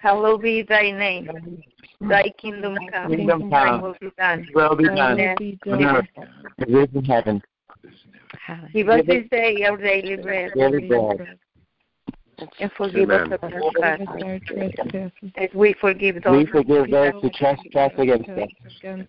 hallowed 0.00 0.42
be 0.42 0.62
thy 0.62 0.90
name. 0.90 1.62
Thy 2.00 2.32
kingdom 2.38 2.76
come. 2.92 3.10
Kingdom 3.10 3.50
come. 3.50 3.80
Will 3.80 3.96
be 4.00 4.10
done. 4.18 4.48
Will 4.54 4.76
be 4.76 4.84
done. 4.84 5.36
On 5.66 5.84
earth 5.84 6.06
as 6.16 6.26
it 6.58 6.68
is 6.68 6.88
in 6.94 7.04
heaven. 7.04 7.42
Give 8.72 8.88
us 8.88 9.00
this 9.06 9.24
day 9.30 9.64
our 9.64 9.76
daily 9.76 10.16
bread. 10.16 10.52
Daily 10.54 10.88
bread. 10.88 11.38
And 12.60 12.70
forgive 12.76 13.10
Amen. 13.10 13.32
us 13.32 13.38
our 13.42 13.60
trespasses, 13.70 15.12
as 15.36 15.48
we 15.54 15.74
forgive 15.80 16.22
those, 16.22 16.44
we 16.44 16.46
forgive 16.46 16.90
those 16.90 17.12
who 17.20 17.30
trespass 17.30 17.92
against 17.98 18.28
us. 18.28 18.48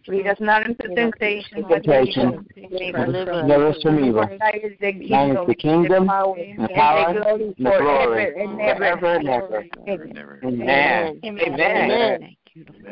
Lead 0.07 0.27
us 0.27 0.37
not 0.39 0.65
into 0.65 0.87
temptation, 0.95 1.65
but 1.67 1.83
deliver 1.83 3.67
us 3.67 3.81
from 3.81 4.03
evil. 4.03 4.27
Thine 4.39 4.61
is 4.63 4.73
the 4.79 5.55
kingdom, 5.55 6.05
the 6.05 6.05
power, 6.07 6.37
and 6.37 7.55
the 7.57 7.77
glory, 7.79 8.41
and 8.41 8.61
ever 8.61 8.85
and 8.85 9.27
ever. 9.27 9.65
Amen. 9.87 11.19
Amen. 11.23 12.35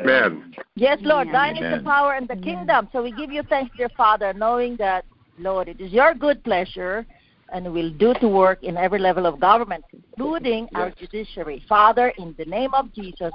Amen. 0.04 0.54
Yes, 0.76 0.98
Lord. 1.02 1.28
Thine 1.32 1.56
is 1.56 1.78
the 1.78 1.82
power 1.84 2.14
and 2.14 2.28
the 2.28 2.36
kingdom. 2.36 2.88
So 2.92 3.02
we 3.02 3.12
give 3.12 3.30
you 3.30 3.42
thanks, 3.44 3.72
dear 3.76 3.88
Father, 3.96 4.32
knowing 4.32 4.76
that, 4.76 5.04
Lord, 5.38 5.68
it 5.68 5.80
is 5.80 5.92
your 5.92 6.14
good 6.14 6.42
pleasure 6.44 7.06
and 7.52 7.72
will 7.72 7.90
do 7.90 8.14
to 8.20 8.28
work 8.28 8.62
in 8.62 8.76
every 8.76 8.98
level 8.98 9.26
of 9.26 9.40
government, 9.40 9.84
including 9.92 10.64
yes. 10.64 10.70
our 10.74 10.90
judiciary. 10.90 11.62
Father, 11.68 12.08
in 12.18 12.34
the 12.38 12.44
name 12.44 12.74
of 12.74 12.92
Jesus, 12.92 13.32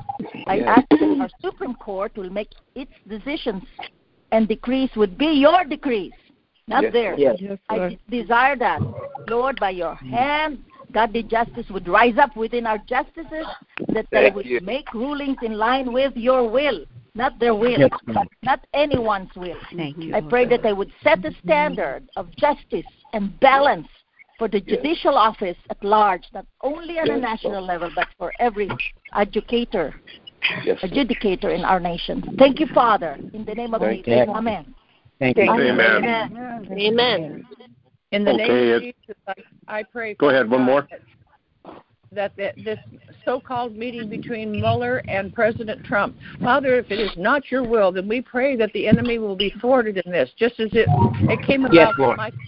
I 0.48 0.56
yes. 0.56 0.68
ask 0.68 0.90
that 0.90 1.18
our 1.22 1.30
Supreme 1.42 1.76
Court 1.76 2.16
will 2.18 2.30
make 2.30 2.50
its 2.76 2.92
decisions 3.08 3.64
and 4.32 4.48
decrees 4.48 4.90
would 4.96 5.18
be 5.18 5.28
your 5.28 5.64
decrees, 5.64 6.14
not 6.68 6.84
yes. 6.84 6.94
theirs. 6.94 7.20
Yes. 7.20 7.58
I 7.70 7.98
desire 8.10 8.56
that, 8.58 8.82
Lord, 9.28 9.60
by 9.60 9.72
your 9.72 9.96
hand, 9.96 10.60
godly 10.92 11.24
justice 11.24 11.66
would 11.70 11.88
rise 11.88 12.18
up 12.18 12.36
within 12.36 12.66
our 12.66 12.80
justices, 12.80 13.46
that 13.90 14.08
they 14.12 14.32
would 14.34 14.46
you. 14.46 14.60
make 14.62 14.94
rulings 14.94 15.38
in 15.44 15.54
line 15.54 15.92
with 15.94 16.16
your 16.16 16.50
will, 16.50 16.86
not 17.16 17.40
their 17.40 17.56
will, 17.56 17.80
yes, 17.80 17.90
not 18.44 18.66
anyone's 18.74 19.30
will. 19.36 19.58
I 20.14 20.22
pray 20.30 20.46
that 20.48 20.62
they 20.64 20.74
would 20.74 20.92
set 21.04 21.24
a 21.26 21.32
standard 21.44 22.08
of 22.16 22.36
justice 22.38 22.86
and 23.14 23.38
balance 23.40 23.88
for 24.38 24.48
the 24.48 24.62
judicial 24.62 25.16
office 25.16 25.58
at 25.70 25.84
large, 25.84 26.24
not 26.34 26.46
only 26.62 26.98
on 26.98 27.10
a 27.10 27.18
national 27.18 27.64
level, 27.66 27.92
but 27.94 28.08
for 28.18 28.32
every 28.40 28.70
educator, 29.14 29.94
yes. 30.64 30.80
adjudicator 30.82 31.54
in 31.54 31.66
our 31.66 31.80
nation. 31.80 32.24
Thank 32.40 32.60
you, 32.60 32.68
Father. 32.74 33.18
In 33.34 33.44
the 33.44 33.54
name 33.54 33.74
of 33.74 33.82
Jesus. 33.82 34.28
Amen. 34.30 34.74
Thank 35.20 35.38
you. 35.38 35.44
Amen. 35.44 35.80
Amen. 35.80 36.68
Amen. 36.72 37.46
In 38.12 38.24
the 38.24 38.32
okay, 38.32 38.48
name 38.48 38.74
of 38.74 38.82
Jesus, 38.82 39.22
I, 39.28 39.34
I 39.68 39.84
pray. 39.84 40.14
Go 40.16 40.30
ahead, 40.30 40.50
one 40.50 40.64
more. 40.64 40.88
That, 42.12 42.36
that 42.38 42.56
this 42.64 42.80
so-called 43.24 43.76
meeting 43.76 44.10
between 44.10 44.52
Mueller 44.52 45.04
and 45.08 45.34
President 45.34 45.86
Trump. 45.86 46.16
Father, 46.42 46.76
if 46.80 46.90
it 46.90 47.00
is 47.00 47.12
not 47.18 47.52
your 47.52 47.64
will, 47.64 47.92
then 47.92 48.08
we 48.08 48.20
pray 48.20 48.56
that 48.56 48.74
the 48.74 48.88
enemy 48.88 49.20
will 49.20 49.36
be 49.36 49.54
thwarted 49.62 49.98
in 49.98 50.12
this, 50.12 50.30
just 50.38 50.60
as 50.60 50.70
it 50.74 50.88
it 51.30 51.46
came 51.46 51.66
about 51.66 51.74
yes, 51.76 51.94
Lord. 52.00 52.18
Michael 52.18 52.40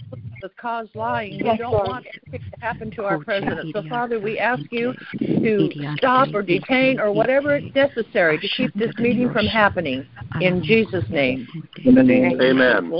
with 0.42 0.56
cause 0.56 0.88
lying. 0.94 1.34
Yes, 1.34 1.52
we 1.52 1.58
don't 1.58 1.72
Lord. 1.72 1.88
want 1.88 2.06
anything 2.06 2.50
to 2.50 2.56
happen 2.60 2.90
to 2.90 3.04
our 3.04 3.22
president. 3.22 3.72
So, 3.72 3.82
Father, 3.88 4.18
we 4.18 4.38
ask 4.38 4.62
you 4.70 4.92
to 5.20 5.70
stop 5.96 6.28
or 6.34 6.42
detain 6.42 6.98
or 6.98 7.12
whatever 7.12 7.56
is 7.56 7.72
necessary 7.74 8.38
to 8.38 8.48
keep 8.48 8.74
this 8.74 8.92
meeting 8.98 9.32
from 9.32 9.46
happening. 9.46 10.04
In 10.40 10.62
Jesus' 10.62 11.04
name. 11.08 11.46
Amen. 11.86 12.40
Amen. 12.40 12.92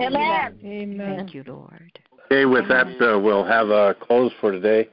Amen. 0.00 0.98
Thank 0.98 1.34
you, 1.34 1.44
Lord. 1.46 1.98
Okay, 2.26 2.44
with 2.44 2.68
that, 2.68 2.86
uh, 3.00 3.18
we'll 3.18 3.44
have 3.44 3.70
a 3.70 3.94
close 4.00 4.32
for 4.40 4.52
today. 4.52 4.88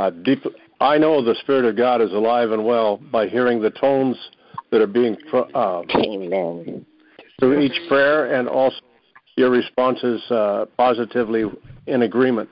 Uh, 0.00 0.08
deep, 0.08 0.42
I 0.80 0.96
know 0.96 1.22
the 1.22 1.34
Spirit 1.42 1.66
of 1.66 1.76
God 1.76 2.00
is 2.00 2.10
alive 2.12 2.52
and 2.52 2.64
well 2.64 2.96
by 2.96 3.28
hearing 3.28 3.60
the 3.60 3.70
tones 3.70 4.16
that 4.70 4.80
are 4.80 4.86
being 4.86 5.14
uh, 5.30 5.82
Amen. 5.94 6.86
through 7.38 7.60
each 7.60 7.78
prayer 7.86 8.32
and 8.32 8.48
also 8.48 8.78
your 9.36 9.50
responses 9.50 10.22
uh, 10.30 10.64
positively 10.78 11.44
in 11.86 12.00
agreement. 12.00 12.48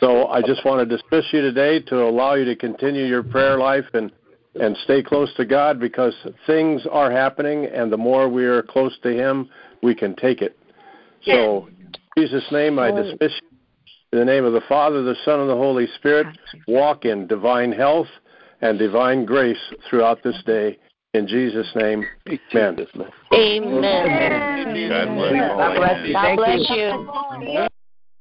So 0.00 0.26
I 0.26 0.42
just 0.42 0.64
want 0.64 0.80
to 0.80 0.96
dismiss 0.96 1.32
you 1.32 1.40
today 1.42 1.78
to 1.82 2.02
allow 2.02 2.34
you 2.34 2.44
to 2.46 2.56
continue 2.56 3.04
your 3.04 3.22
prayer 3.22 3.56
life 3.58 3.86
and 3.94 4.10
and 4.60 4.76
stay 4.84 5.02
close 5.02 5.32
to 5.36 5.46
God 5.46 5.78
because 5.78 6.14
things 6.46 6.82
are 6.90 7.10
happening, 7.10 7.64
and 7.64 7.90
the 7.90 7.96
more 7.96 8.28
we 8.28 8.44
are 8.44 8.62
close 8.62 8.94
to 9.02 9.08
Him, 9.08 9.48
we 9.82 9.94
can 9.94 10.14
take 10.16 10.42
it. 10.42 10.58
So, 11.24 11.68
in 12.16 12.26
Jesus' 12.26 12.44
name, 12.52 12.78
I 12.78 12.90
dismiss 12.90 13.32
you. 13.40 13.51
In 14.12 14.18
the 14.18 14.24
name 14.26 14.44
of 14.44 14.52
the 14.52 14.60
Father, 14.68 15.02
the 15.02 15.16
Son, 15.24 15.40
and 15.40 15.48
the 15.48 15.56
Holy 15.56 15.86
Spirit, 15.96 16.26
walk 16.68 17.06
in 17.06 17.26
divine 17.26 17.72
health 17.72 18.08
and 18.60 18.78
divine 18.78 19.24
grace 19.24 19.56
throughout 19.88 20.22
this 20.22 20.36
day. 20.44 20.78
In 21.14 21.26
Jesus' 21.26 21.70
name, 21.74 22.04
amen. 22.28 22.76
Amen. 23.34 24.78
God 25.58 25.76
bless 25.76 26.06
you. 26.06 26.12
God 26.12 26.36
bless 26.36 26.58
you. 26.68 26.74
God 26.78 27.06
bless 27.06 27.48
you. 27.48 27.52
you. 27.58 27.68